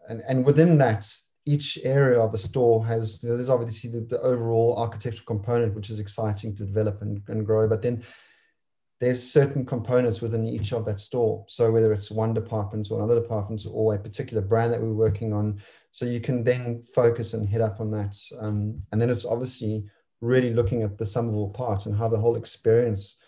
[0.08, 1.06] and, and within that,
[1.46, 5.74] each area of the store has, you know, there's obviously the, the, overall architectural component,
[5.74, 7.66] which is exciting to develop and, and grow.
[7.66, 8.02] But then
[9.00, 11.44] there's certain components within each of that store.
[11.48, 15.32] So whether it's one department or another department or a particular brand that we're working
[15.32, 15.60] on,
[15.92, 18.16] so you can then focus and hit up on that.
[18.38, 19.86] Um, and then it's obviously
[20.20, 23.20] really looking at the sum of all parts and how the whole experience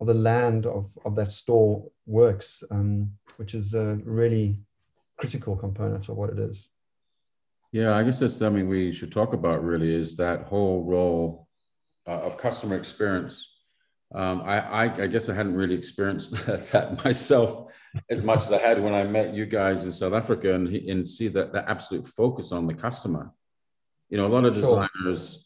[0.00, 4.58] of the land of, of that store works, um, which is a really
[5.16, 6.70] critical component of what it is.
[7.72, 9.64] Yeah, I guess that's something we should talk about.
[9.64, 11.48] Really, is that whole role
[12.06, 13.50] uh, of customer experience.
[14.14, 17.72] Um, I, I, I, guess I hadn't really experienced that, that, myself
[18.08, 21.08] as much as I had when I met you guys in South Africa and, and
[21.08, 23.32] see that, that absolute focus on the customer.
[24.10, 25.42] You know, a lot of designers sure.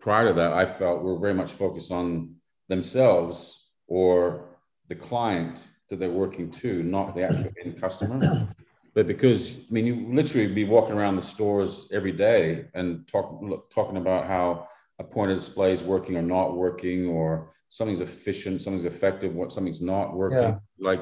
[0.00, 2.36] prior to that, I felt were very much focused on
[2.68, 3.59] themselves
[3.90, 4.46] or
[4.88, 8.48] the client that they're working to, not the actual end customer.
[8.94, 13.42] But because I mean, you literally be walking around the stores every day and talk,
[13.70, 18.60] talking about how a point of display is working or not working, or something's efficient,
[18.60, 20.38] something's effective, what something's not working.
[20.38, 20.58] Yeah.
[20.78, 21.00] Like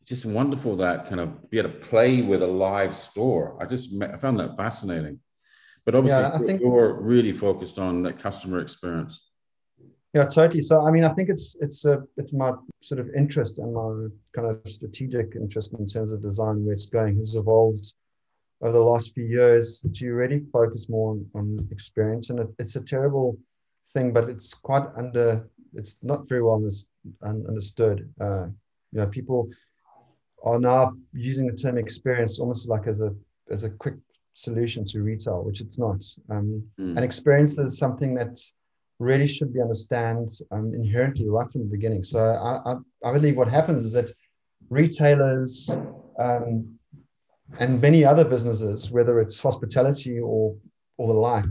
[0.00, 3.56] it's just wonderful that kind of be able to play with a live store.
[3.60, 5.20] I just I found that fascinating.
[5.84, 9.30] But obviously, yeah, I think you're really focused on that customer experience.
[10.14, 10.62] Yeah, totally.
[10.62, 14.06] So I mean, I think it's it's a it's my sort of interest and my
[14.32, 17.92] kind of strategic interest in terms of design where it's going has evolved
[18.62, 22.30] over the last few years to really focus more on, on experience.
[22.30, 23.36] And it, it's a terrible
[23.88, 26.62] thing, but it's quite under it's not very well
[27.24, 28.08] understood.
[28.20, 28.46] Uh,
[28.92, 29.48] you know, people
[30.44, 33.12] are now using the term experience almost like as a
[33.50, 33.96] as a quick
[34.34, 36.04] solution to retail, which it's not.
[36.30, 36.94] Um, mm.
[36.94, 38.54] And experience is something that's
[38.98, 42.04] really should be understand um, inherently right from the beginning.
[42.04, 44.10] So I, I, I, believe what happens is that
[44.70, 45.76] retailers
[46.18, 46.78] um,
[47.58, 50.56] and many other businesses, whether it's hospitality or
[50.96, 51.46] or the like,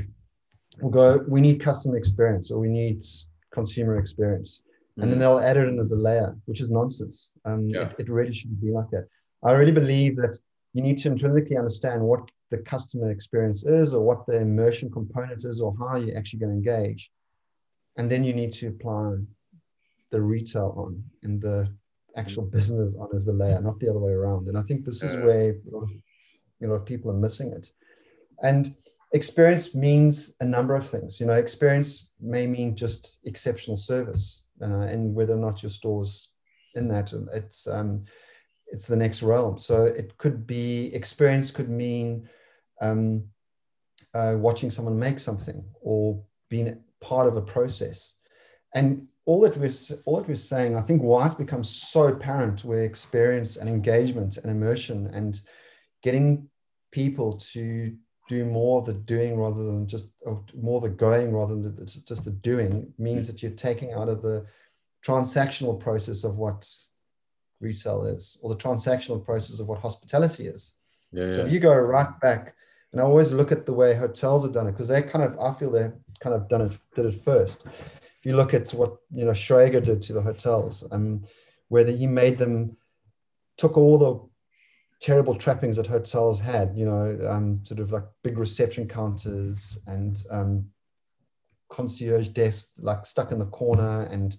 [0.82, 3.04] will go, we need customer experience or we need
[3.54, 4.64] consumer experience.
[4.98, 5.22] And then mm.
[5.22, 7.32] they'll add it in as a layer, which is nonsense.
[7.46, 7.90] Um, yeah.
[7.90, 9.08] it, it really shouldn't be like that.
[9.44, 10.38] I really believe that
[10.74, 15.44] you need to intrinsically understand what the customer experience is or what the immersion component
[15.44, 17.12] is or how you're actually going to engage
[17.98, 19.16] and then you need to apply
[20.12, 21.68] the retail on and the
[22.16, 24.48] actual business on as the layer, not the other way around.
[24.48, 25.56] And I think this is where
[26.60, 27.72] you know people are missing it.
[28.42, 28.76] And
[29.14, 31.20] experience means a number of things.
[31.20, 36.30] You know, experience may mean just exceptional service, uh, and whether or not your store's
[36.76, 38.06] in that, it's um,
[38.68, 39.58] it's the next realm.
[39.58, 42.28] So it could be experience could mean
[42.82, 43.24] um,
[44.14, 48.20] uh, watching someone make something or being part of a process.
[48.74, 49.72] And all that we're,
[50.06, 54.38] all that we're saying, I think why it's become so apparent where experience and engagement
[54.38, 55.40] and immersion and
[56.02, 56.50] getting
[56.92, 57.96] people to
[58.30, 60.14] do more of the doing rather than just
[60.56, 64.22] more the going rather than the, just the doing means that you're taking out of
[64.22, 64.46] the
[65.06, 66.68] transactional process of what
[67.60, 70.76] retail is or the transactional process of what hospitality is.
[71.12, 71.46] Yeah, so yeah.
[71.46, 72.56] if you go right back,
[72.92, 75.38] and I always look at the way hotels have done it because they kind of,
[75.40, 75.92] I feel they
[76.24, 77.66] kind of done it, did it first.
[77.66, 81.24] If you look at what you know Schrager did to the hotels, um,
[81.68, 82.78] where he made them
[83.58, 84.20] took all the
[85.04, 90.24] terrible trappings that hotels had, you know, um, sort of like big reception counters and
[90.32, 90.66] um,
[91.70, 94.38] concierge desks like stuck in the corner and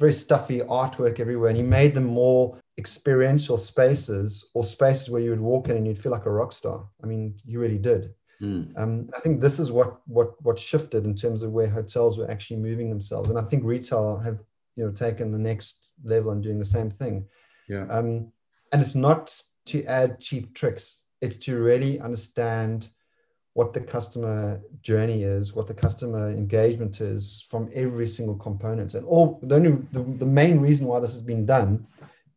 [0.00, 1.50] very stuffy artwork everywhere.
[1.50, 5.86] And he made them more experiential spaces or spaces where you would walk in and
[5.86, 6.88] you'd feel like a rock star.
[7.04, 8.12] I mean, you really did.
[8.40, 8.78] Mm.
[8.78, 12.30] Um, I think this is what what what shifted in terms of where hotels were
[12.30, 14.38] actually moving themselves, and I think retail have
[14.76, 17.26] you know taken the next level and doing the same thing.
[17.68, 17.86] Yeah.
[17.90, 18.32] Um,
[18.72, 22.88] and it's not to add cheap tricks; it's to really understand
[23.52, 29.06] what the customer journey is, what the customer engagement is from every single component, and
[29.06, 31.86] all the only the, the main reason why this has been done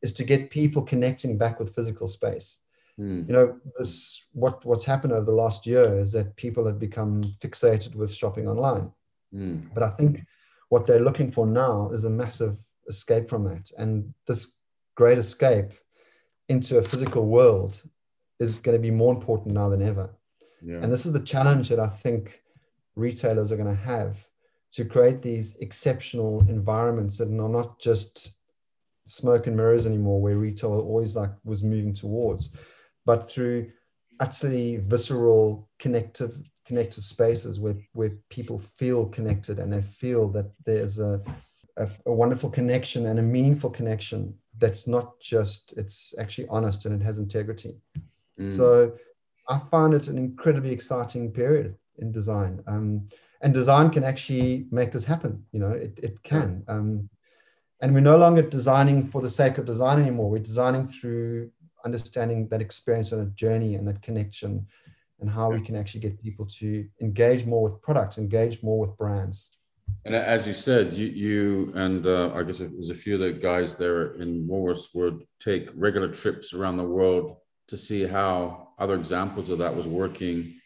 [0.02, 2.63] is to get people connecting back with physical space.
[3.00, 3.28] Mm.
[3.28, 7.24] You know, this what what's happened over the last year is that people have become
[7.40, 8.92] fixated with shopping online.
[9.34, 9.74] Mm.
[9.74, 10.22] But I think
[10.70, 14.58] what they're looking for now is a massive escape from that, and this
[14.96, 15.72] great escape
[16.50, 17.82] into a physical world
[18.40, 20.10] is going to be more important now than ever.
[20.62, 20.80] Yeah.
[20.82, 22.42] And this is the challenge that I think
[22.96, 24.24] retailers are going to have
[24.74, 28.34] to create these exceptional environments that are not just
[29.06, 32.56] smoke and mirrors anymore, where retail always like was moving towards,
[33.06, 33.72] but through
[34.20, 40.98] utterly visceral connective connective spaces where, where people feel connected and they feel that there's
[40.98, 41.22] a,
[41.76, 47.00] a, a, wonderful connection and a meaningful connection that's not just it's actually honest and
[47.00, 47.76] it has integrity.
[48.40, 48.52] Mm.
[48.52, 48.94] so
[49.48, 52.64] i find it an incredibly exciting period in design.
[52.66, 53.10] Um,
[53.42, 56.64] and design can actually make this happen you know it, it can.
[56.68, 57.10] Um,
[57.82, 60.30] and we're no longer designing for the sake of design anymore.
[60.30, 61.52] We're designing through
[61.86, 64.66] understanding that experience and that journey and that connection
[65.20, 68.98] and how we can actually get people to engage more with products, engage more with
[68.98, 69.58] brands.
[70.06, 73.32] And as you said, you, you and uh, I guess there's a few of the
[73.32, 77.38] guys there in Woolworths would take regular trips around the world
[77.70, 80.60] to see how other examples of that was working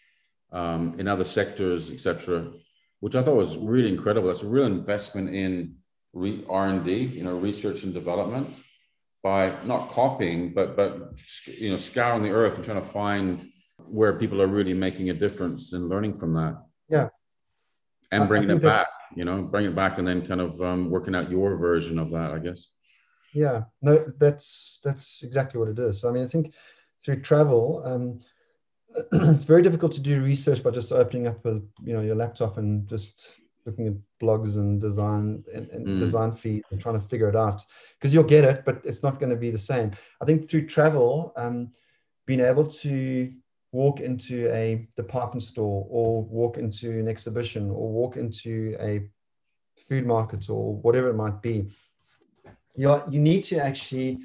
[0.51, 2.51] um, in other sectors, etc.,
[2.99, 4.27] which I thought was really incredible.
[4.27, 5.75] That's a real investment in
[6.13, 8.55] re- R&D, you know, research and development
[9.27, 10.91] by not copying, but, but,
[11.59, 13.45] you know, scouring the earth and trying to find
[13.97, 16.55] where people are really making a difference and learning from that.
[16.87, 17.09] Yeah.
[18.13, 21.13] And bringing it back, you know, bring it back and then kind of um, working
[21.13, 22.67] out your version of that, I guess.
[23.33, 26.05] Yeah, no, that's that's exactly what it is.
[26.05, 26.53] I mean, I think
[27.03, 28.19] through travel, um,
[29.35, 32.57] it's very difficult to do research by just opening up a you know your laptop
[32.57, 33.35] and just
[33.67, 35.99] looking at blogs and design and, and mm.
[35.99, 37.63] design feed and trying to figure it out
[37.99, 39.91] because you'll get it but it's not going to be the same
[40.21, 41.69] i think through travel um,
[42.25, 43.31] being able to
[43.71, 49.07] walk into a department store or walk into an exhibition or walk into a
[49.87, 51.67] food market or whatever it might be
[52.75, 54.19] you you need to actually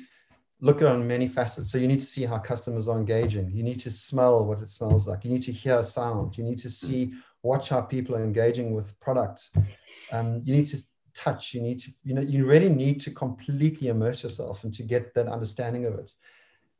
[0.62, 1.70] look at it on many facets.
[1.70, 3.50] So you need to see how customers are engaging.
[3.50, 5.24] You need to smell what it smells like.
[5.24, 6.38] You need to hear sound.
[6.38, 7.12] You need to see,
[7.42, 9.50] watch how people are engaging with products.
[10.12, 10.78] Um, you need to
[11.14, 11.54] touch.
[11.54, 15.14] You need to, you know, you really need to completely immerse yourself and to get
[15.14, 16.12] that understanding of it.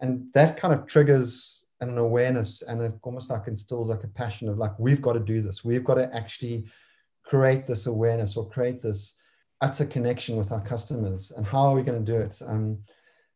[0.01, 4.49] And that kind of triggers an awareness and it almost like instills like a passion
[4.49, 5.65] of like, we've got to do this.
[5.65, 6.67] We've got to actually
[7.25, 9.19] create this awareness or create this
[9.61, 11.33] utter connection with our customers.
[11.33, 12.41] And how are we going to do it?
[12.47, 12.79] Um,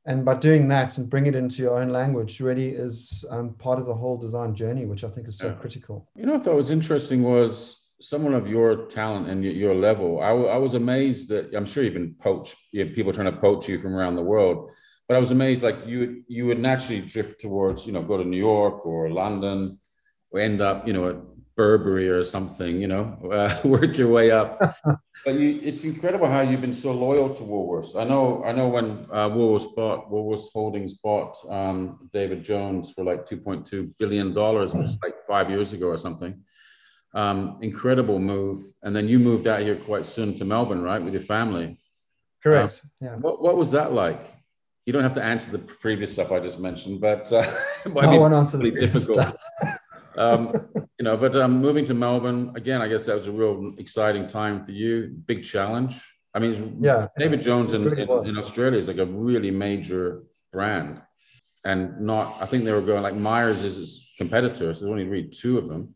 [0.06, 3.78] and by doing that and bring it into your own language really is um, part
[3.78, 5.54] of the whole design journey which i think is so yeah.
[5.54, 9.74] critical you know what i thought was interesting was someone of your talent and your
[9.74, 13.12] level I, w- I was amazed that i'm sure you've been poached you have people
[13.12, 14.70] trying to poach you from around the world
[15.08, 18.24] but i was amazed like you you would naturally drift towards you know go to
[18.24, 19.78] new york or london
[20.30, 21.16] or end up you know at
[21.56, 24.60] Burberry or something, you know, uh, work your way up.
[25.24, 27.98] but you, it's incredible how you've been so loyal to Woolworths.
[27.98, 33.04] I know, I know when uh, Woolworths bought Woolworths Holdings bought um, David Jones for
[33.04, 36.42] like 2.2 billion dollars, like five years ago or something.
[37.14, 41.14] Um, incredible move, and then you moved out here quite soon to Melbourne, right, with
[41.14, 41.78] your family.
[42.42, 42.82] Correct.
[42.84, 43.14] Uh, yeah.
[43.16, 44.34] What What was that like?
[44.84, 47.42] You don't have to answer the previous stuff I just mentioned, but uh,
[47.86, 49.18] I, I won't answer the difficult.
[49.18, 49.36] Stuff
[50.18, 53.74] um, you know, but um, moving to Melbourne again, I guess that was a real
[53.78, 55.14] exciting time for you.
[55.26, 56.00] Big challenge.
[56.34, 61.00] I mean, yeah, David Jones in, in, in, Australia is like a really major brand,
[61.64, 62.36] and not.
[62.40, 64.74] I think they were going like Myers is his competitor.
[64.74, 65.94] So there's only really two of them.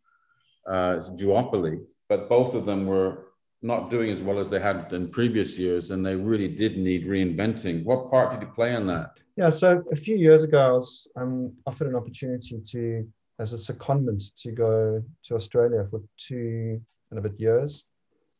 [0.66, 3.26] Uh, it's duopoly, but both of them were
[3.62, 7.06] not doing as well as they had in previous years, and they really did need
[7.06, 7.84] reinventing.
[7.84, 9.18] What part did you play in that?
[9.36, 13.06] Yeah, so a few years ago, I was um, offered an opportunity to
[13.40, 16.80] as a secondment to go to Australia for two
[17.10, 17.88] and a bit years,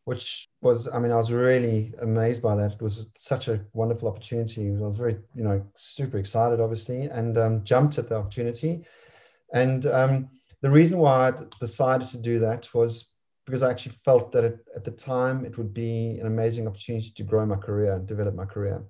[0.04, 2.72] which was, I mean, I was really amazed by that.
[2.72, 4.68] It was such a wonderful opportunity.
[4.68, 8.84] I was very, you know, super excited, obviously, and um, jumped at the opportunity.
[9.54, 10.28] And um,
[10.60, 13.10] the reason why I decided to do that was
[13.46, 17.10] because I actually felt that it, at the time it would be an amazing opportunity
[17.16, 18.84] to grow my career and develop my career.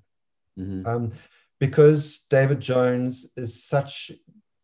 [0.58, 0.86] Mm-hmm.
[0.86, 1.12] Um,
[1.60, 4.10] because David Jones is such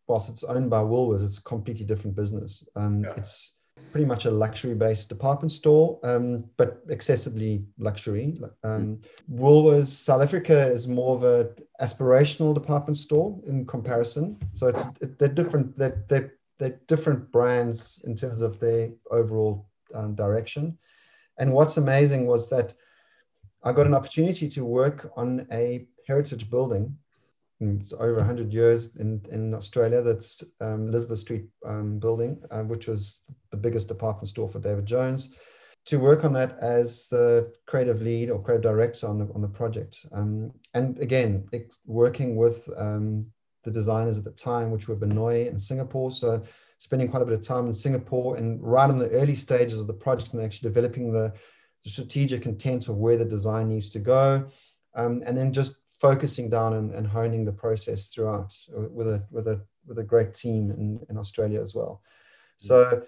[0.07, 2.67] whilst it's owned by Woolworths, it's a completely different business.
[2.75, 3.13] Um, yeah.
[3.17, 3.57] It's
[3.91, 8.39] pretty much a luxury-based department store, um, but excessively luxury.
[8.63, 9.39] Um, mm.
[9.39, 11.49] Woolworths South Africa is more of a
[11.81, 14.37] aspirational department store in comparison.
[14.53, 14.85] So it's
[15.17, 15.77] they're different.
[15.77, 20.77] They're, they're, they're different brands in terms of their overall um, direction.
[21.37, 22.73] And what's amazing was that
[23.63, 26.97] I got an opportunity to work on a heritage building
[27.59, 30.01] it's over 100 years in, in Australia.
[30.01, 34.85] That's um, Elizabeth Street um, building, uh, which was the biggest department store for David
[34.85, 35.35] Jones.
[35.85, 39.47] To work on that as the creative lead or creative director on the on the
[39.47, 41.47] project, um, and again
[41.85, 43.25] working with um,
[43.63, 46.11] the designers at the time, which were Benoy and Singapore.
[46.11, 46.43] So
[46.77, 49.87] spending quite a bit of time in Singapore and right in the early stages of
[49.87, 51.33] the project and actually developing the,
[51.83, 54.45] the strategic intent of where the design needs to go,
[54.95, 59.47] um, and then just focusing down and, and honing the process throughout with a with
[59.47, 62.01] a with a great team in, in Australia as well.
[62.57, 63.03] So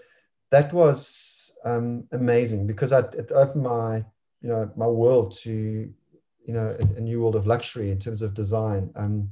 [0.51, 3.97] that was um, amazing because I, it opened my
[4.41, 8.21] you know my world to you know a, a new world of luxury in terms
[8.21, 9.29] of design, um,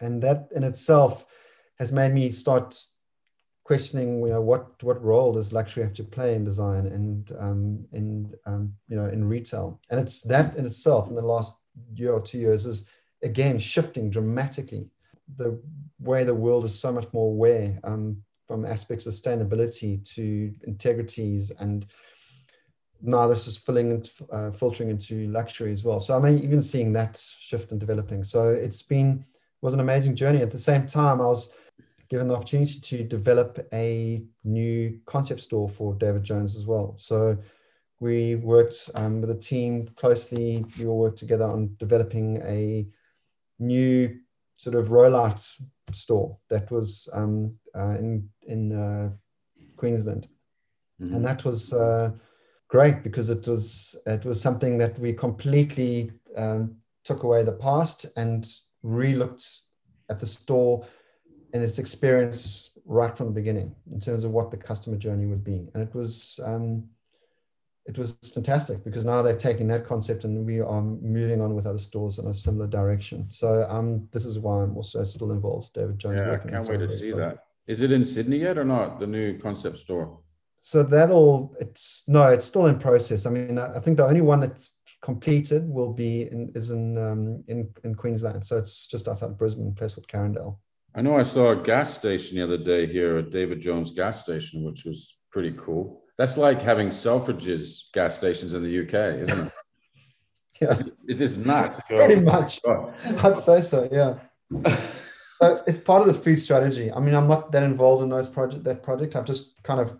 [0.00, 1.26] and that in itself
[1.78, 2.82] has made me start
[3.64, 7.84] questioning you know what what role does luxury have to play in design and um,
[7.92, 9.80] in um, you know in retail?
[9.90, 11.54] And it's that in itself in the last
[11.94, 12.88] year or two years is
[13.22, 14.88] again shifting dramatically.
[15.36, 15.60] The
[16.00, 21.50] way the world is so much more aware um, from aspects of sustainability to integrities
[21.58, 21.86] and
[23.02, 26.00] now this is filling and uh, filtering into luxury as well.
[26.00, 28.24] So I'm even seeing that shift and developing.
[28.24, 29.24] So it's been
[29.62, 30.42] was an amazing journey.
[30.42, 31.52] At the same time, I was
[32.08, 36.94] given the opportunity to develop a new concept store for David Jones as well.
[36.98, 37.36] So
[38.00, 40.64] we worked um, with a team closely.
[40.78, 42.86] We all worked together on developing a
[43.58, 44.18] new
[44.56, 45.60] sort of rollout
[45.92, 49.10] store that was um, uh, in in uh,
[49.76, 50.28] Queensland,
[51.00, 51.14] mm-hmm.
[51.14, 52.10] and that was uh,
[52.68, 58.06] great because it was it was something that we completely um, took away the past
[58.16, 58.46] and
[58.82, 59.44] re-looked
[60.10, 60.86] at the store
[61.52, 65.44] and its experience right from the beginning in terms of what the customer journey would
[65.44, 66.38] be, and it was.
[66.44, 66.90] Um,
[67.86, 71.66] it was fantastic because now they're taking that concept and we are moving on with
[71.66, 73.26] other stores in a similar direction.
[73.30, 75.72] So um, this is why I'm also still involved.
[75.72, 76.18] David Jones.
[76.18, 77.44] Yeah, I can't wait to see that.
[77.66, 78.98] Is it in Sydney yet or not?
[78.98, 80.18] The new concept store.
[80.60, 83.24] So that'll it's no, it's still in process.
[83.24, 87.44] I mean, I think the only one that's completed will be in is in um,
[87.46, 88.44] in in Queensland.
[88.44, 90.58] So it's just outside Brisbane, place called Carindale.
[90.94, 94.22] I know I saw a gas station the other day here at David Jones gas
[94.24, 96.02] station, which was pretty cool.
[96.18, 99.52] That's like having Selfridges gas stations in the UK, isn't it?
[100.60, 100.74] yeah.
[101.06, 101.80] Is, this nuts?
[101.88, 102.60] Pretty much.
[102.64, 102.92] Oh,
[103.22, 104.18] I'd say so, yeah.
[105.38, 106.90] so it's part of the food strategy.
[106.90, 109.14] I mean, I'm not that involved in those project that project.
[109.14, 109.98] I've just kind of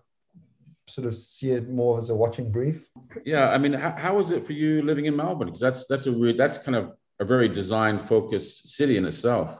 [0.88, 2.88] sort of see it more as a watching brief.
[3.26, 5.48] Yeah, I mean, how, how was it for you living in Melbourne?
[5.48, 9.58] Because that's that's a re- that's kind of a very design focused city in itself.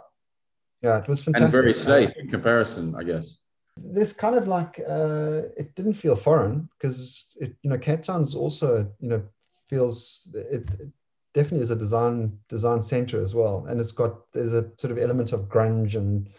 [0.80, 1.44] Yeah, it was fantastic.
[1.44, 3.38] And very safe in comparison, I guess
[3.76, 8.34] this kind of like uh, it didn't feel foreign because it you know Cape Town's
[8.34, 9.22] also you know
[9.68, 10.90] feels it, it,
[11.34, 14.98] definitely is a design design center as well, and it's got there's a sort of
[14.98, 16.30] element of grunge and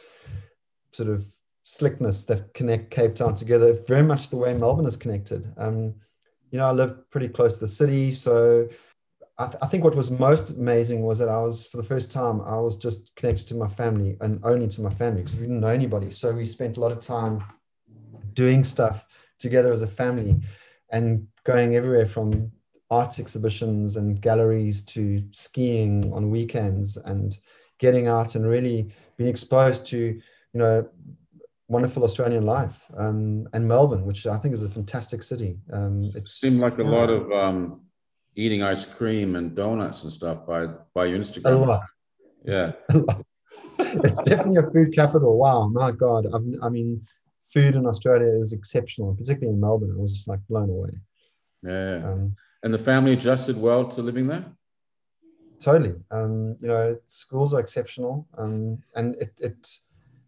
[0.91, 1.25] sort of
[1.63, 5.53] slickness that connect Cape Town together, very much the way Melbourne is connected.
[5.57, 5.95] Um,
[6.49, 8.67] you know, I live pretty close to the city, so
[9.39, 12.11] I, th- I, think what was most amazing was that I was, for the first
[12.11, 15.41] time, I was just connected to my family and only to my family because we
[15.41, 16.09] didn't know anybody.
[16.09, 17.43] So we spent a lot of time
[18.33, 19.07] doing stuff
[19.37, 20.37] together as a family
[20.91, 22.51] and going everywhere from
[22.89, 27.37] arts exhibitions and galleries to skiing on weekends and
[27.79, 30.21] getting out and really being exposed to, you
[30.53, 30.87] know,
[31.67, 35.59] wonderful Australian life um, and Melbourne, which I think is a fantastic city.
[35.71, 37.81] Um, it seemed like a lot of um,
[38.37, 41.53] eating ice cream and donuts and stuff by by your Instagram.
[41.53, 41.83] A lot.
[42.45, 42.71] Yeah.
[43.79, 45.37] it's definitely a food capital.
[45.37, 46.27] Wow, my God.
[46.33, 47.05] I've, i mean,
[47.43, 49.93] food in Australia is exceptional, particularly in Melbourne.
[49.97, 50.91] I was just like blown away.
[51.63, 52.07] Yeah.
[52.07, 54.45] Um, and the family adjusted well to living there?
[55.59, 55.95] Totally.
[56.11, 58.27] Um, you know, schools are exceptional.
[58.37, 59.77] Um, and it, it,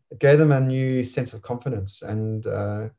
[0.09, 2.01] it gave them a new sense of confidence.
[2.01, 2.89] And uh,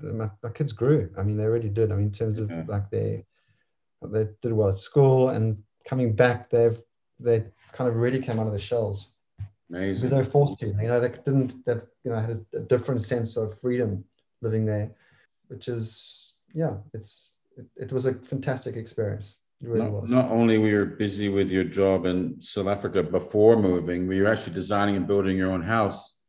[0.00, 1.10] my, my kids grew.
[1.18, 1.90] I mean, they really did.
[1.90, 2.64] I mean, in terms of yeah.
[2.66, 3.24] like their
[4.08, 6.80] they did well at school and coming back they've
[7.18, 9.14] they kind of really came out of the shells
[9.68, 9.94] Amazing.
[9.94, 13.02] because they were forced to you know they didn't They've you know had a, different
[13.02, 14.04] sense of freedom
[14.42, 14.90] living there
[15.48, 20.10] which is yeah it's it, it was a fantastic experience really not, was.
[20.10, 24.32] not only were you busy with your job in south africa before moving were you're
[24.32, 26.19] actually designing and building your own house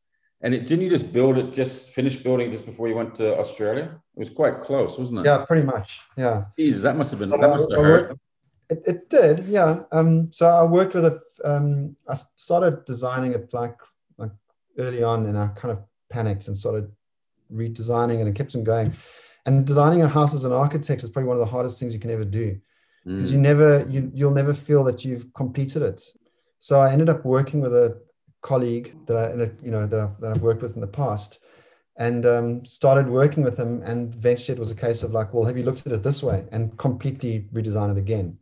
[0.44, 3.38] and it, didn't you just build it, just finish building just before you went to
[3.38, 4.02] Australia?
[4.16, 5.26] It was quite close, wasn't it?
[5.26, 6.02] Yeah, pretty much.
[6.18, 6.46] Yeah.
[6.58, 8.20] Jeez, that must have been, so that must have hurt.
[8.70, 9.84] It, it did, yeah.
[9.92, 13.78] Um, so I worked with a, um, I started designing it like,
[14.18, 14.32] like
[14.78, 16.92] early on and I kind of panicked and started
[17.54, 18.94] redesigning and it and kept on going.
[19.46, 22.00] And designing a house as an architect is probably one of the hardest things you
[22.00, 22.60] can ever do
[23.06, 23.34] because mm.
[23.34, 26.02] you never, you, you'll never feel that you've completed it.
[26.60, 28.00] So I ended up working with a,
[28.42, 31.40] colleague that I, you know, that I've, that I've worked with in the past,
[31.98, 33.82] and um, started working with him.
[33.84, 36.24] And eventually, it was a case of like, well, have you looked at it this
[36.24, 38.38] way, and completely redesign it again.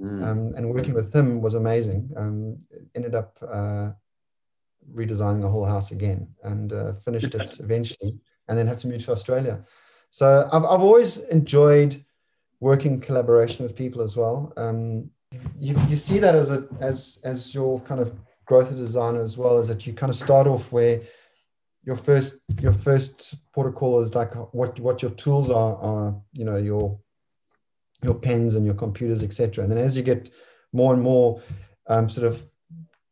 [0.00, 0.24] Mm.
[0.24, 2.10] Um, and working with him was amazing.
[2.16, 2.58] Um,
[2.94, 3.90] ended up uh,
[4.94, 8.16] redesigning the whole house again, and uh, finished it eventually,
[8.48, 9.64] and then had to move to Australia.
[10.10, 12.04] So I've I've always enjoyed
[12.60, 14.52] working collaboration with people as well.
[14.56, 15.10] Um,
[15.58, 18.12] you, you see that as a as as your kind of
[18.48, 21.02] growth of designer as well is that you kind of start off where
[21.84, 26.56] your first your first protocol is like what what your tools are are you know
[26.56, 26.98] your
[28.02, 30.30] your pens and your computers etc and then as you get
[30.72, 31.42] more and more
[31.88, 32.44] um, sort of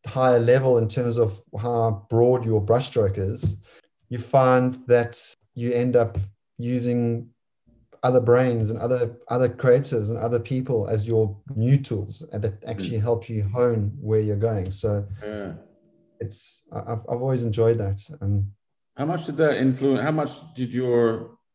[0.06, 3.62] higher level in terms of how broad your brushstroke is
[4.08, 5.20] you find that
[5.54, 6.16] you end up
[6.58, 7.28] using
[8.06, 11.24] other brains and other other creatives and other people as your
[11.66, 13.08] new tools that actually hmm.
[13.08, 14.70] help you hone where you're going.
[14.70, 14.90] So
[15.22, 15.52] yeah.
[16.20, 17.98] it's I've, I've always enjoyed that.
[18.20, 18.52] Um,
[18.96, 21.04] how much did that influence how much did your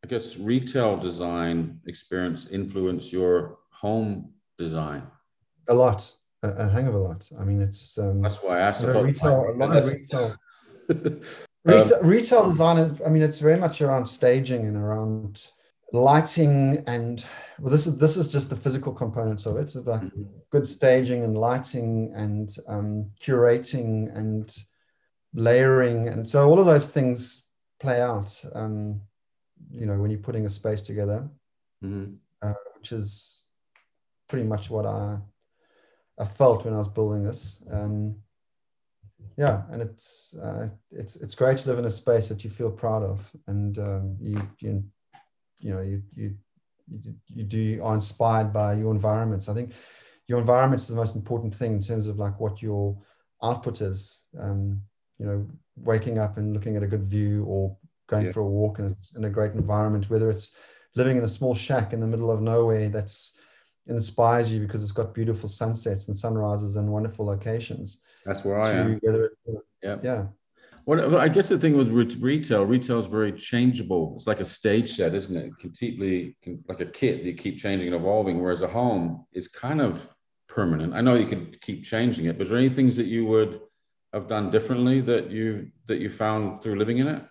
[0.04, 3.34] i guess retail design experience influence your
[3.84, 4.12] home
[4.58, 5.04] design?
[5.68, 6.00] A lot.
[6.44, 7.22] A, a hang of a lot.
[7.40, 8.84] I mean it's um, that's why i asked.
[8.84, 10.36] About retail a lot of retail.
[11.64, 15.52] Retail, um, retail design, is, I mean, it's very much around staging and around
[15.94, 17.26] lighting and
[17.60, 20.24] well this is this is just the physical components of it it's about mm-hmm.
[20.50, 24.56] good staging and lighting and um, curating and
[25.34, 27.48] layering and so all of those things
[27.80, 29.02] play out um,
[29.70, 31.30] you know when you're putting a space together
[31.84, 32.14] mm-hmm.
[32.42, 33.48] uh, which is
[34.30, 35.18] pretty much what i
[36.20, 38.16] i felt when i was building this um,
[39.38, 42.72] yeah and it's uh, it's it's great to live in a space that you feel
[42.72, 44.84] proud of and um, you you
[45.62, 46.36] you know you you
[47.28, 49.48] you do are inspired by your environments.
[49.48, 49.72] I think
[50.28, 52.98] your environment is the most important thing in terms of like what your
[53.42, 54.24] output is.
[54.40, 54.82] Um,
[55.18, 58.32] you know, waking up and looking at a good view or going yeah.
[58.32, 60.58] for a walk in a, in a great environment, whether it's
[60.96, 63.38] living in a small shack in the middle of nowhere that's
[63.88, 68.02] inspires you because it's got beautiful sunsets and sunrises and wonderful locations.
[68.26, 69.00] That's where I am.
[69.84, 69.98] yeah.
[70.04, 70.26] Yeah.
[70.86, 74.14] Well, I guess the thing with retail, retail is very changeable.
[74.16, 75.52] It's like a stage set, isn't it?
[75.60, 76.36] Completely
[76.68, 77.24] like a kit.
[77.24, 78.42] You keep changing and evolving.
[78.42, 80.08] Whereas a home is kind of
[80.48, 80.94] permanent.
[80.94, 83.62] I know you can keep changing it, but is there any things that you would
[84.14, 87.24] have done differently that you that you found through living in it?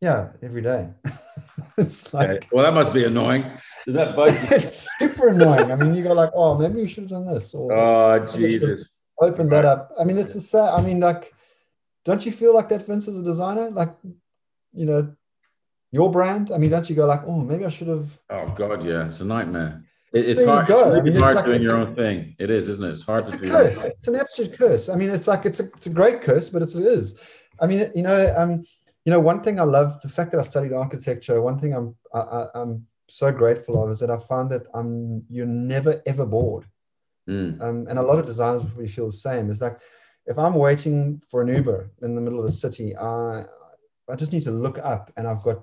[0.00, 0.88] Yeah, every day.
[1.76, 2.48] it's like okay.
[2.52, 3.44] well, that must be annoying.
[3.86, 4.28] Is that bug?
[4.50, 5.70] it's super annoying.
[5.70, 7.54] I mean, you go like, oh, maybe we should have done this.
[7.54, 8.88] Or oh, Jesus.
[9.20, 9.90] Open that up.
[10.00, 10.70] I mean, it's a sad.
[10.70, 11.34] I mean, like
[12.04, 13.70] don't you feel like that, Vince, as a designer?
[13.70, 13.94] Like,
[14.72, 15.14] you know,
[15.90, 16.50] your brand?
[16.52, 18.18] I mean, don't you go like, oh, maybe I should have.
[18.30, 19.08] Oh, God, yeah.
[19.08, 19.82] It's a nightmare.
[20.12, 22.36] it's there hard, it's really I mean, hard like, doing your own thing.
[22.38, 22.90] It is, isn't it?
[22.90, 23.50] It's hard it's to do.
[23.50, 23.86] Curse.
[23.86, 24.88] It's an absolute curse.
[24.88, 27.20] I mean, it's like, it's a, it's a great curse, but it's, it is.
[27.60, 28.64] I mean, you know, um,
[29.04, 31.94] you know, one thing I love, the fact that I studied architecture, one thing I'm,
[32.14, 36.24] I, I, I'm so grateful of is that I found that I'm, you're never, ever
[36.24, 36.66] bored.
[37.28, 37.60] Mm.
[37.60, 39.50] Um, and a lot of designers probably feel the same.
[39.50, 39.78] It's like,
[40.30, 43.44] if I'm waiting for an Uber in the middle of the city, I
[44.08, 45.62] I just need to look up and I've got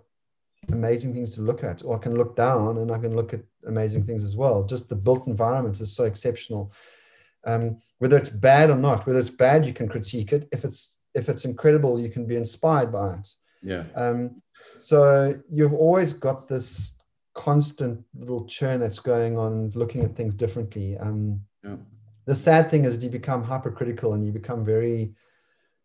[0.70, 3.42] amazing things to look at, or I can look down and I can look at
[3.66, 4.64] amazing things as well.
[4.64, 6.74] Just the built environment is so exceptional.
[7.46, 10.48] Um, whether it's bad or not, whether it's bad, you can critique it.
[10.52, 13.28] If it's if it's incredible, you can be inspired by it.
[13.64, 13.84] Yeah.
[13.96, 14.42] Um,
[14.80, 16.98] so you've always got this
[17.34, 20.98] constant little churn that's going on, looking at things differently.
[20.98, 21.78] Um, yeah
[22.28, 25.14] the sad thing is you become hypercritical and you become very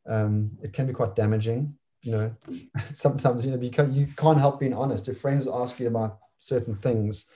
[0.07, 2.34] um, it can be quite damaging you know.
[2.84, 5.09] Sometimes you know you can't, you can't help being honest.
[5.09, 7.26] If friends ask you about certain things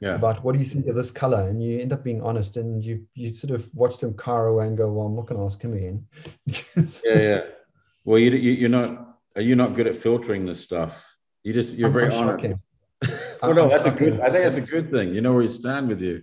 [0.00, 0.14] yeah.
[0.14, 2.84] about what do you think of this color and you end up being honest and
[2.84, 5.44] you you sort of watch them car away and go well i'm not going to
[5.44, 6.06] ask him again.
[7.04, 7.40] Yeah yeah.
[8.04, 11.04] Well you, you are not are you not good at filtering this stuff?
[11.42, 12.62] You just you're I'm very honest.
[13.42, 15.12] well no that's a good i think that's a good thing.
[15.14, 16.22] You know where you stand with you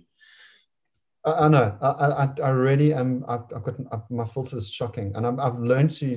[1.24, 1.76] I, I know.
[1.80, 3.24] I, I, I really am.
[3.28, 6.16] I've, I've got I've, my filter is shocking, and i have learned to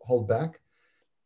[0.00, 0.60] hold back.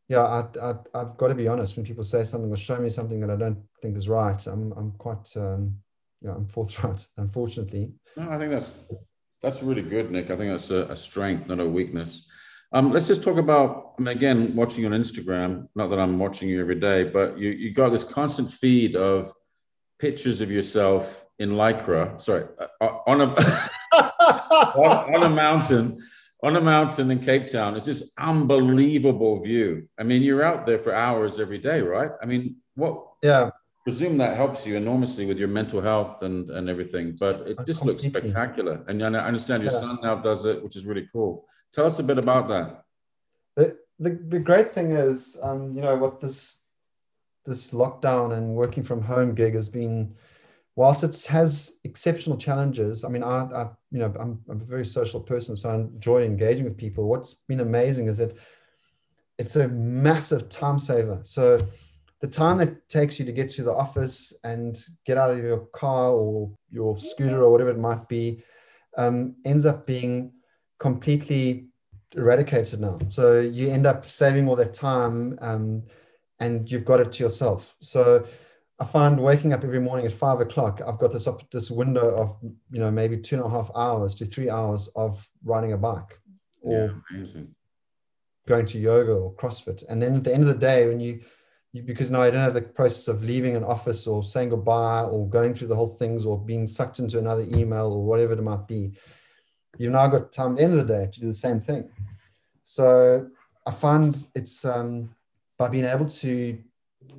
[0.08, 1.76] Yeah, I, I, I've got to be honest.
[1.76, 4.72] When people say something or show me something that I don't think is right, I'm,
[4.72, 5.76] I'm quite, um,
[6.20, 7.06] yeah, I'm forthright.
[7.16, 7.92] Unfortunately.
[8.16, 8.72] No, I think that's
[9.42, 10.30] that's really good, Nick.
[10.30, 12.26] I think that's a, a strength, not a weakness.
[12.72, 15.66] Um, let's just talk about, I mean, again, watching on Instagram.
[15.74, 19.32] Not that I'm watching you every day, but you you got this constant feed of
[20.00, 23.26] pictures of yourself in Lycra, sorry, uh, uh on a
[23.94, 26.02] on, on, a mountain,
[26.42, 27.76] on a mountain in Cape Town.
[27.76, 29.88] It's just unbelievable view.
[29.98, 32.10] I mean, you're out there for hours every day, right?
[32.22, 33.06] I mean, what?
[33.22, 33.50] Yeah.
[33.84, 37.16] Presume that helps you enormously with your mental health and and everything.
[37.18, 38.84] But it uh, just looks spectacular.
[38.88, 39.78] And I understand your yeah.
[39.78, 41.46] son now does it, which is really cool.
[41.72, 42.84] Tell us a bit about that.
[43.56, 46.59] The the, the great thing is, um, you know, what this
[47.46, 50.14] this lockdown and working from home gig has been
[50.76, 54.86] whilst it has exceptional challenges, I mean, I, I you know, I'm, I'm, a very
[54.86, 57.04] social person, so I enjoy engaging with people.
[57.04, 58.36] What's been amazing is that
[59.38, 61.20] it's a massive time saver.
[61.22, 61.66] So
[62.20, 65.66] the time it takes you to get to the office and get out of your
[65.82, 68.42] car or your scooter or whatever it might be
[68.96, 70.32] um, ends up being
[70.78, 71.66] completely
[72.16, 72.98] eradicated now.
[73.08, 75.82] So you end up saving all that time um,
[76.40, 77.76] and you've got it to yourself.
[77.80, 78.26] So
[78.78, 82.16] I find waking up every morning at five o'clock, I've got this up this window
[82.16, 82.36] of
[82.70, 86.18] you know maybe two and a half hours to three hours of riding a bike
[86.62, 87.42] or yeah,
[88.48, 89.84] going to yoga or CrossFit.
[89.88, 91.20] And then at the end of the day, when you,
[91.72, 95.02] you because now I don't have the process of leaving an office or saying goodbye
[95.02, 98.42] or going through the whole things or being sucked into another email or whatever it
[98.42, 98.92] might be,
[99.76, 101.90] you've now got time at the end of the day to do the same thing.
[102.64, 103.28] So
[103.66, 105.14] I find it's um,
[105.60, 106.58] by being able to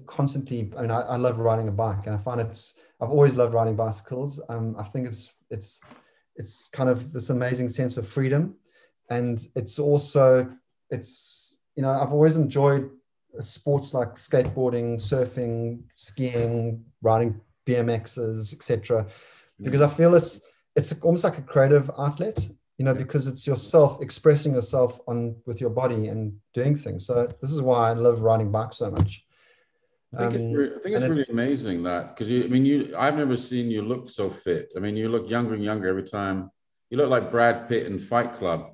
[0.07, 2.61] constantly i mean I, I, love riding a bike and i find it's
[3.01, 4.31] i've always loved riding bicycles.
[4.49, 5.21] Um, i think it's
[5.55, 5.81] it's
[6.35, 8.55] it's kind of this amazing sense of freedom.
[9.09, 10.51] And it's also
[10.89, 12.89] it's you know, I've always enjoyed
[13.39, 19.07] sports like skateboarding, surfing, skiing, riding BMXs, etc.
[19.61, 20.41] Because I feel it's
[20.75, 22.49] it's almost like a creative outlet,
[22.81, 27.05] you know, because it's yourself expressing yourself on with your body and doing things.
[27.05, 29.23] So this is why I love riding bikes so much.
[30.15, 32.47] I think, um, it's, re- I think it's really it's, amazing that because you, I
[32.47, 34.71] mean, you, I've never seen you look so fit.
[34.75, 36.49] I mean, you look younger and younger every time.
[36.89, 38.73] You look like Brad Pitt in Fight Club.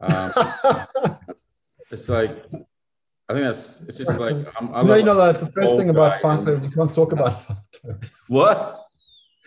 [0.00, 0.32] Um,
[1.92, 2.32] it's like
[3.28, 5.76] I think that's it's just like I'm, I you know, you know that the first
[5.76, 8.04] thing about Fight Club you can't talk about Fight Club.
[8.26, 8.86] What?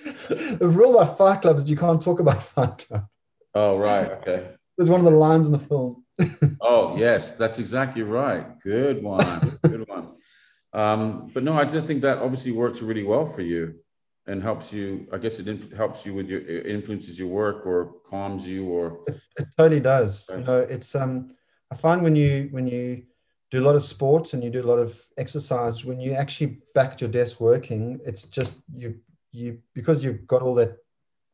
[0.29, 3.07] the rule about Fight Club is you can't talk about Fight Club.
[3.55, 4.51] Oh right, okay.
[4.77, 6.03] There's one of the lines in the film.
[6.61, 8.59] oh yes, that's exactly right.
[8.61, 9.59] Good one.
[9.63, 10.13] Good one.
[10.73, 13.75] Um, but no, I do think that obviously works really well for you
[14.25, 15.07] and helps you.
[15.11, 18.99] I guess it inf- helps you with your influences your work or calms you or.
[19.07, 20.29] It, it totally does.
[20.31, 21.35] You know, it's um.
[21.71, 23.03] I find when you when you
[23.51, 26.59] do a lot of sports and you do a lot of exercise, when you actually
[26.73, 28.99] back at your desk working, it's just you
[29.31, 30.77] you because you've got all that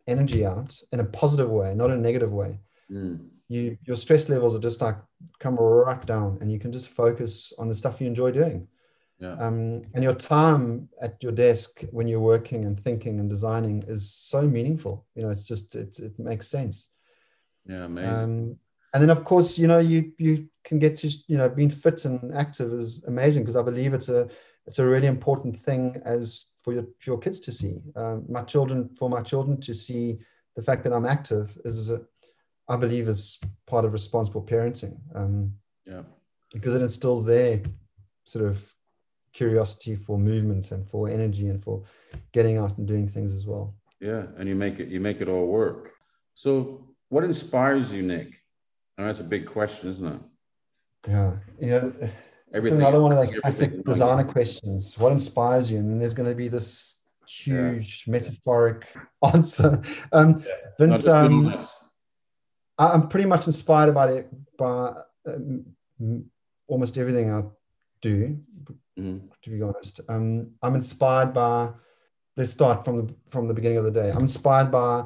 [0.10, 2.60] energy out in a positive way, not a negative way.
[2.91, 3.30] Mm.
[3.47, 4.97] You your stress levels are just like
[5.39, 8.68] come right down, and you can just focus on the stuff you enjoy doing.
[9.20, 9.34] Yeah.
[9.34, 14.14] Um, and your time at your desk when you're working and thinking and designing is
[14.14, 15.05] so meaningful.
[15.16, 16.93] You know, it's just it, it makes sense.
[17.66, 18.16] Yeah, amazing.
[18.16, 18.60] Um,
[18.93, 22.05] and then of course you know you you can get to you know being fit
[22.05, 24.28] and active is amazing because i believe it's a
[24.66, 27.82] it's a really important thing as for your, for your kids to see.
[27.95, 30.20] Um, my children for my children to see
[30.55, 32.01] the fact that i'm active is a,
[32.67, 34.97] I believe is part of responsible parenting.
[35.15, 35.53] Um,
[35.86, 36.03] yeah.
[36.53, 37.63] because it instills their
[38.26, 38.72] sort of
[39.34, 41.84] curiosity for movement and for energy and for
[42.32, 43.76] getting out and doing things as well.
[43.99, 45.93] Yeah and you make it you make it all work.
[46.36, 48.39] So what inspires you nick?
[48.97, 50.22] And that's a big question, isn't it?
[51.07, 51.32] Yeah.
[51.59, 51.93] You know,
[52.52, 54.97] it's another one of those classic designer questions.
[54.97, 55.80] What inspires you?
[55.80, 58.12] And there's going to be this huge yeah.
[58.12, 58.88] metaphoric
[59.34, 59.82] answer.
[60.12, 60.54] Um, yeah.
[60.80, 61.66] Vince, um,
[62.78, 64.93] I'm pretty much inspired by it by
[65.28, 65.66] um,
[66.68, 67.43] almost everything I
[68.02, 68.39] do.
[68.97, 69.28] Mm-hmm.
[69.41, 71.70] To be honest, um, I'm inspired by.
[72.36, 74.12] Let's start from the from the beginning of the day.
[74.12, 75.06] I'm inspired by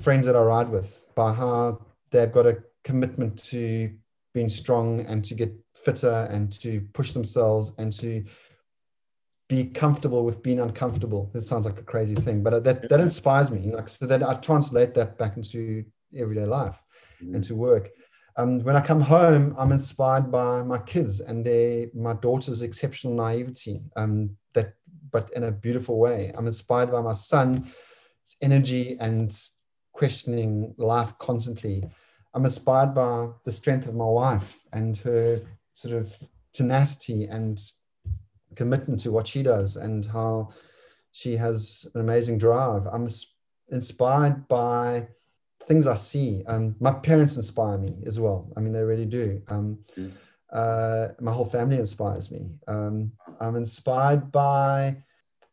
[0.00, 3.92] friends that I ride with, by how they've got a commitment to
[4.34, 8.24] being strong and to get fitter and to push themselves and to
[9.48, 11.30] be comfortable with being uncomfortable.
[11.34, 13.70] That sounds like a crazy thing, but that that inspires me.
[13.70, 15.84] Like so that I translate that back into
[16.16, 16.82] everyday life
[17.22, 17.34] mm-hmm.
[17.34, 17.90] and to work.
[18.36, 23.14] Um, when I come home, I'm inspired by my kids and their my daughter's exceptional
[23.14, 23.82] naivety.
[23.96, 24.74] Um, that,
[25.10, 26.32] but in a beautiful way.
[26.36, 27.70] I'm inspired by my son's
[28.40, 29.38] energy and
[29.92, 31.84] questioning life constantly.
[32.34, 35.42] I'm inspired by the strength of my wife and her
[35.74, 36.16] sort of
[36.52, 37.60] tenacity and
[38.54, 40.52] commitment to what she does and how
[41.12, 42.86] she has an amazing drive.
[42.86, 43.08] I'm
[43.70, 45.08] inspired by
[45.66, 46.42] things I see.
[46.46, 48.50] Um, my parents inspire me as well.
[48.56, 49.42] I mean, they really do.
[49.48, 50.12] Um, mm.
[50.50, 52.50] uh, my whole family inspires me.
[52.66, 54.96] Um, I'm inspired by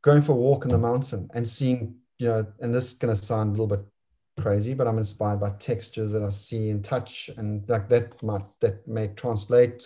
[0.01, 3.15] going for a walk in the mountain and seeing, you know, and this is going
[3.15, 3.85] to sound a little bit
[4.41, 8.45] crazy, but I'm inspired by textures that I see and touch, and like that might
[8.61, 9.79] that may translate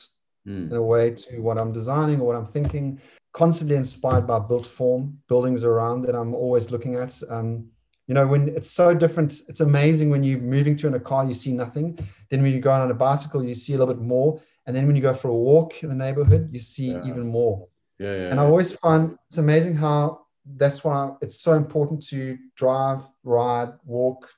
[0.48, 0.70] mm.
[0.70, 3.00] in a way to what I'm designing or what I'm thinking.
[3.34, 7.20] Constantly inspired by built form, buildings around that I'm always looking at.
[7.30, 7.70] Um,
[8.08, 11.26] you know, when it's so different, it's amazing when you're moving through in a car,
[11.26, 11.98] you see nothing.
[12.30, 14.40] Then when you go on a bicycle, you see a little bit more.
[14.68, 17.06] And then when you go for a walk in the neighborhood, you see yeah.
[17.06, 17.68] even more.
[18.00, 20.26] Yeah, yeah, and I always find it's amazing how
[20.58, 24.30] that's why it's so important to drive, ride, walk,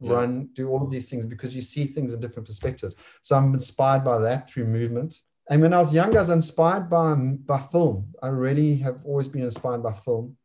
[0.00, 0.12] yeah.
[0.12, 2.96] run, do all of these things because you see things in different perspectives.
[3.22, 5.20] So I'm inspired by that through movement.
[5.48, 8.14] And when I was younger, I was inspired by, by film.
[8.22, 10.36] I really have always been inspired by film.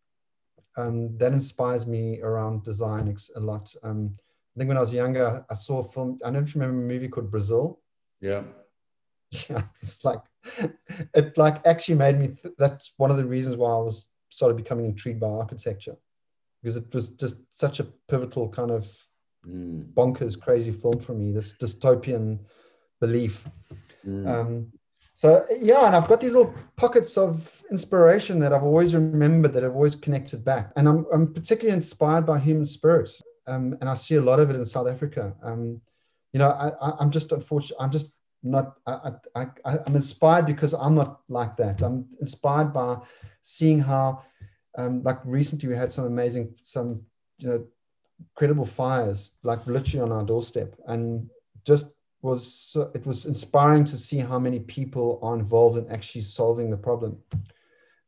[0.77, 3.73] Um, that inspires me around design a lot.
[3.83, 4.15] Um,
[4.55, 6.19] I think when I was younger, I saw a film.
[6.23, 7.79] I don't know if you remember a movie called Brazil.
[8.21, 8.43] Yeah.
[9.49, 10.21] Yeah, it's like
[11.13, 12.27] it like actually made me.
[12.27, 15.97] Th- that's one of the reasons why I was started becoming intrigued by architecture
[16.61, 18.87] because it was just such a pivotal kind of
[19.47, 19.93] mm.
[19.93, 21.31] bonkers, crazy film for me.
[21.31, 22.39] This dystopian
[22.99, 23.47] belief.
[24.05, 24.27] Mm.
[24.27, 24.71] Um,
[25.13, 29.63] so yeah, and I've got these little pockets of inspiration that I've always remembered, that
[29.63, 33.09] I've always connected back, and I'm, I'm particularly inspired by human spirit,
[33.47, 35.33] um, and I see a lot of it in South Africa.
[35.41, 35.81] Um,
[36.33, 37.77] you know, I, am just unfortunate.
[37.79, 38.73] I'm just not.
[38.85, 41.81] I, I, I, I'm inspired because I'm not like that.
[41.81, 42.97] I'm inspired by
[43.41, 44.21] seeing how,
[44.77, 47.03] um, like recently, we had some amazing, some
[47.37, 47.65] you know,
[48.35, 50.75] credible fires like literally on our doorstep.
[50.87, 51.29] And
[51.65, 56.69] just was it was inspiring to see how many people are involved in actually solving
[56.69, 57.17] the problem.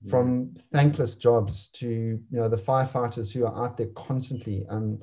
[0.10, 4.66] From thankless jobs to you know the firefighters who are out there constantly.
[4.70, 5.00] Um,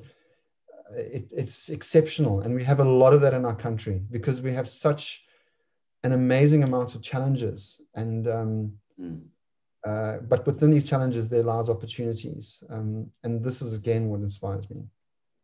[0.95, 2.41] it, it's exceptional.
[2.41, 5.25] And we have a lot of that in our country because we have such
[6.03, 7.81] an amazing amount of challenges.
[7.93, 9.21] And um, mm.
[9.85, 12.63] uh, but within these challenges there lies opportunities.
[12.69, 14.85] Um, and this is again what inspires me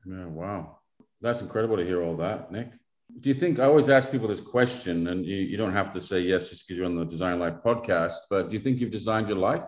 [0.06, 0.78] yeah wow
[1.22, 2.72] that's incredible to hear all that nick
[3.20, 6.00] do you think I always ask people this question, and you, you don't have to
[6.00, 8.92] say yes just because you're on the Design Life podcast, but do you think you've
[8.92, 9.64] designed your life?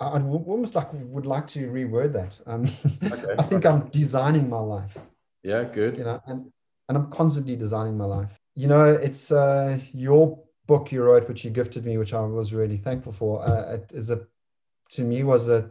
[0.00, 2.38] I'd almost like would like to reword that.
[2.46, 2.64] Um,
[3.12, 3.34] okay.
[3.38, 4.96] I think I'm designing my life.
[5.42, 5.98] Yeah, good.
[5.98, 6.50] You know, and
[6.88, 8.40] and I'm constantly designing my life.
[8.54, 12.54] You know, it's uh, your book you wrote, which you gifted me, which I was
[12.54, 13.46] really thankful for.
[13.46, 14.26] Uh, it is a
[14.92, 15.70] to me was a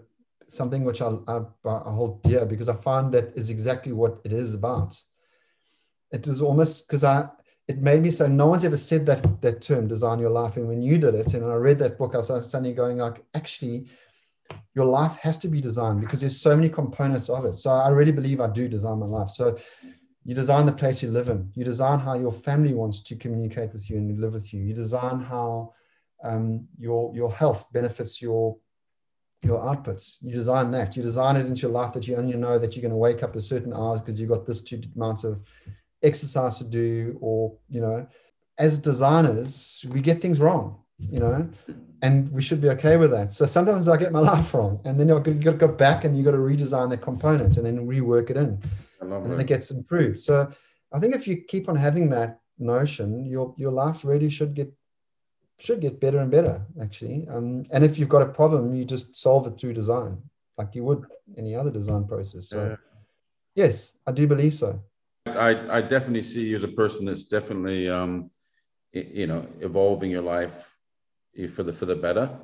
[0.51, 4.33] something which I, I, I hold dear because I find that is exactly what it
[4.33, 4.99] is about.
[6.11, 7.29] It is almost because I
[7.67, 10.57] it made me so no one's ever said that that term design your life.
[10.57, 13.23] And when you did it and I read that book I was suddenly going like
[13.35, 13.87] actually
[14.73, 17.55] your life has to be designed because there's so many components of it.
[17.55, 19.29] So I really believe I do design my life.
[19.29, 19.57] So
[20.25, 21.51] you design the place you live in.
[21.55, 24.61] You design how your family wants to communicate with you and live with you.
[24.61, 25.73] You design how
[26.23, 28.57] um, your your health benefits your
[29.41, 30.17] your outputs.
[30.21, 30.95] You design that.
[30.97, 33.23] You design it into your life that you only know that you're going to wake
[33.23, 35.41] up at certain hours because you've got this two amounts of
[36.03, 38.07] exercise to do or you know.
[38.57, 41.47] As designers we get things wrong you know
[42.01, 43.31] and we should be okay with that.
[43.31, 46.15] So sometimes i get my life wrong and then you've got to go back and
[46.15, 48.61] you've got to redesign the component and then rework it in.
[48.99, 49.23] And that.
[49.23, 50.19] then it gets improved.
[50.19, 50.51] So
[50.91, 54.69] i think if you keep on having that notion your your life really should get
[55.59, 59.15] should get better and better actually um, and if you've got a problem you just
[59.15, 60.17] solve it through design
[60.57, 61.05] like you would
[61.37, 62.75] any other design process so yeah.
[63.55, 64.79] yes i do believe so
[65.25, 68.29] I, I definitely see you as a person that's definitely, um,
[68.91, 70.75] you know, evolving your life
[71.53, 72.37] for the for the better.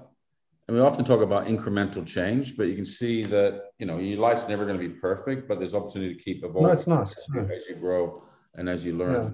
[0.68, 4.20] And we often talk about incremental change, but you can see that you know your
[4.20, 6.64] life's never going to be perfect, but there's opportunity to keep evolving.
[6.64, 7.04] No, it's not.
[7.04, 8.24] As you, as you grow
[8.56, 9.30] and as you learn, yeah.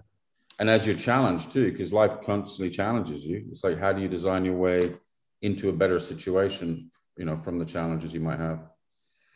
[0.60, 3.46] And as you're challenged too, because life constantly challenges you.
[3.50, 4.94] It's like how do you design your way
[5.42, 8.60] into a better situation, you know, from the challenges you might have.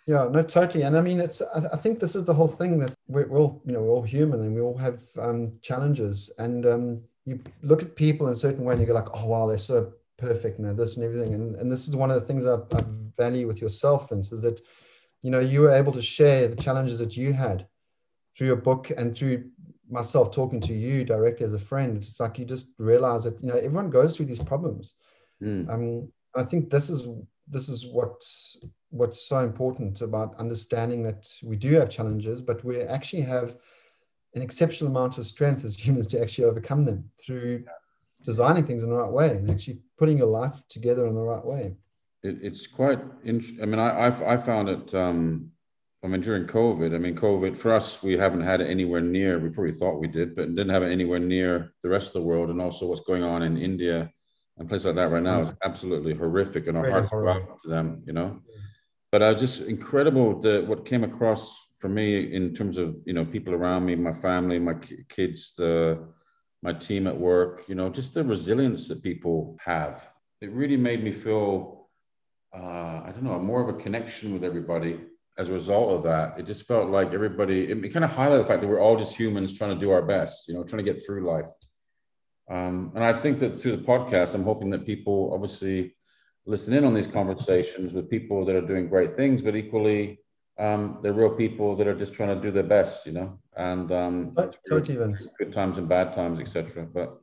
[0.07, 0.83] Yeah, no, totally.
[0.83, 3.73] And I mean, it's, I, think this is the whole thing that we're, all, you
[3.73, 6.31] know, we're all human and we all have um, challenges.
[6.37, 9.25] And um, you look at people in a certain way and you go like, oh,
[9.25, 11.33] wow, they're so perfect and this and everything.
[11.33, 12.83] And, and this is one of the things I, I
[13.17, 14.61] value with yourself, Vince, is that,
[15.23, 17.65] you know, you were able to share the challenges that you had
[18.37, 19.49] through your book and through
[19.89, 21.97] myself talking to you directly as a friend.
[21.97, 24.95] It's like you just realize that, you know, everyone goes through these problems.
[25.41, 25.69] Mm.
[25.69, 27.07] Um, I think this is
[27.47, 28.23] this is what
[28.89, 33.57] what's so important about understanding that we do have challenges, but we actually have
[34.33, 37.63] an exceptional amount of strength as humans to actually overcome them through
[38.23, 41.45] designing things in the right way and actually putting your life together in the right
[41.45, 41.75] way.
[42.23, 42.99] It, it's quite.
[43.23, 43.61] interesting.
[43.61, 44.93] I mean, I I've, I found it.
[44.95, 45.51] Um,
[46.05, 46.93] I mean, during COVID.
[46.93, 49.39] I mean, COVID for us, we haven't had it anywhere near.
[49.39, 52.27] We probably thought we did, but didn't have it anywhere near the rest of the
[52.27, 54.11] world, and also what's going on in India
[54.57, 57.69] and places like that right now is absolutely horrific, and our hearts go out to
[57.69, 58.03] them.
[58.05, 58.39] You know,
[59.11, 63.13] but I was just incredible that what came across for me in terms of you
[63.13, 64.75] know people around me, my family, my
[65.09, 66.07] kids, the
[66.61, 67.63] my team at work.
[67.67, 70.07] You know, just the resilience that people have.
[70.39, 71.89] It really made me feel.
[72.55, 74.99] Uh, I don't know, more of a connection with everybody
[75.37, 76.39] as a result of that.
[76.39, 78.95] It just felt like everybody, it, it kind of highlighted the fact that we're all
[78.95, 81.49] just humans trying to do our best, you know, trying to get through life.
[82.49, 85.95] Um, and I think that through the podcast, I'm hoping that people obviously
[86.45, 90.19] listen in on these conversations with people that are doing great things, but equally,
[90.57, 93.91] um, they're real people that are just trying to do their best, you know, and
[93.91, 94.35] um,
[94.69, 96.85] totally good times and bad times, etc.
[96.85, 97.19] But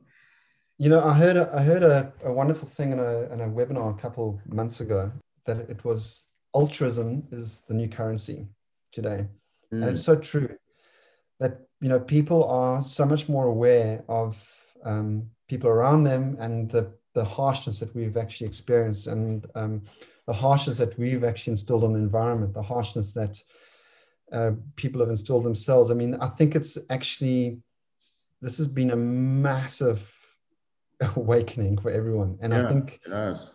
[0.77, 3.47] you know, I heard a, I heard a, a wonderful thing in a, in a
[3.47, 5.11] webinar a couple months ago
[5.45, 8.47] that it was altruism is the new currency
[8.91, 9.27] today,
[9.73, 9.81] mm.
[9.81, 10.05] and it's mm.
[10.05, 10.55] so true
[11.39, 14.47] that you know people are so much more aware of
[14.85, 19.81] um, people around them and the, the harshness that we've actually experienced and um,
[20.25, 23.41] the harshness that we've actually instilled on the environment, the harshness that
[24.31, 25.91] uh, people have instilled themselves.
[25.91, 27.59] I mean, I think it's actually,
[28.41, 30.11] this has been a massive
[31.15, 32.37] awakening for everyone.
[32.41, 32.99] And yeah, I think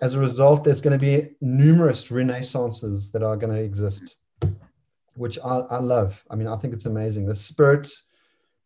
[0.01, 4.16] as a result, there's going to be numerous renaissances that are going to exist,
[5.14, 6.24] which I, I love.
[6.30, 7.26] I mean, I think it's amazing.
[7.26, 7.90] The spirit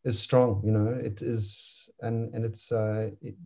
[0.04, 3.36] is strong, you know, it is and and it's uh, it,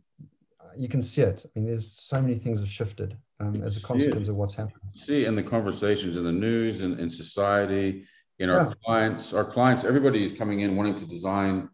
[0.76, 1.45] you can see it.
[1.45, 4.82] I mean, there's so many things have shifted um, as a consequence of what's happened.
[4.95, 8.05] See, in the conversations in the news and in society,
[8.39, 8.72] in our yeah.
[8.84, 11.68] clients, our clients, everybody is coming in wanting to design.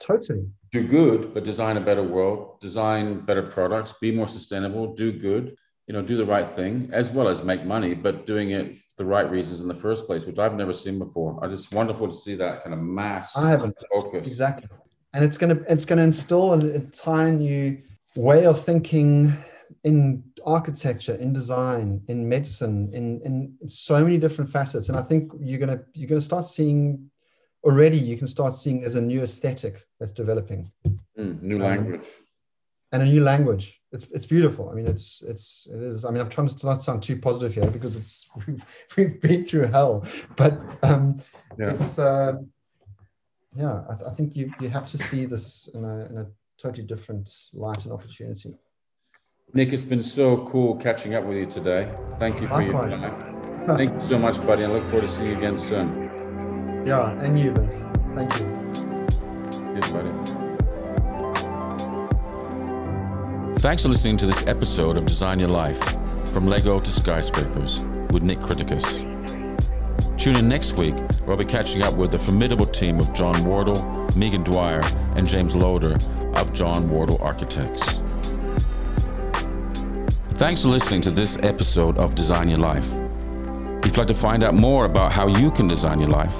[0.00, 0.46] Totally.
[0.72, 5.54] Do good, but design a better world, design better products, be more sustainable, do good,
[5.86, 8.96] you know, do the right thing, as well as make money, but doing it for
[8.98, 11.38] the right reasons in the first place, which I've never seen before.
[11.44, 13.36] I just wonderful to see that kind of mass.
[13.36, 14.68] I haven't focus exactly,
[15.12, 17.82] and it's gonna it's gonna instill an entire new
[18.16, 19.36] way of thinking
[19.84, 24.88] in architecture, in design, in medicine, in in so many different facets.
[24.88, 27.10] And I think you're gonna you're gonna start seeing
[27.64, 30.70] already you can start seeing there's a new aesthetic that's developing.
[31.18, 32.00] Mm, new language.
[32.00, 32.06] Um,
[32.92, 33.80] and a new language.
[33.90, 34.68] It's it's beautiful.
[34.70, 36.04] I mean, it's it's it is.
[36.04, 38.64] I mean, I'm trying to not sound too positive here because it's we've,
[38.96, 40.06] we've been through hell,
[40.36, 41.18] but um,
[41.58, 41.70] yeah.
[41.70, 42.34] it's uh,
[43.54, 43.82] yeah.
[43.88, 46.26] I, th- I, think you you have to see this in a in a
[46.58, 48.54] totally different light and opportunity.
[49.54, 51.92] Nick, it's been so cool catching up with you today.
[52.18, 52.92] Thank you for Likewise.
[52.92, 53.66] your time.
[53.66, 54.64] Thank you so much, buddy.
[54.64, 56.01] I look forward to seeing you again soon.
[56.84, 57.86] Yeah, and you, Vince.
[58.14, 58.46] Thank you.
[59.74, 60.10] Cheers, buddy.
[63.60, 65.80] Thanks for listening to this episode of Design Your Life
[66.32, 67.78] from Lego to Skyscrapers
[68.10, 69.08] with Nick Critikus.
[70.18, 73.44] Tune in next week where I'll be catching up with the formidable team of John
[73.44, 73.76] Wardle,
[74.16, 74.82] Meaghan Dwyer,
[75.14, 75.98] and James Loder
[76.34, 78.00] of John Wardle Architects.
[80.30, 82.90] Thanks for listening to this episode of Design Your Life.
[83.84, 86.34] If you'd like to find out more about how you can design your life,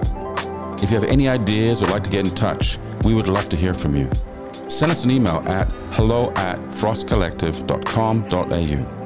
[0.83, 3.57] If you have any ideas or like to get in touch, we would love to
[3.57, 4.11] hear from you.
[4.69, 9.04] Send us an email at hello at frostcollective.com.au.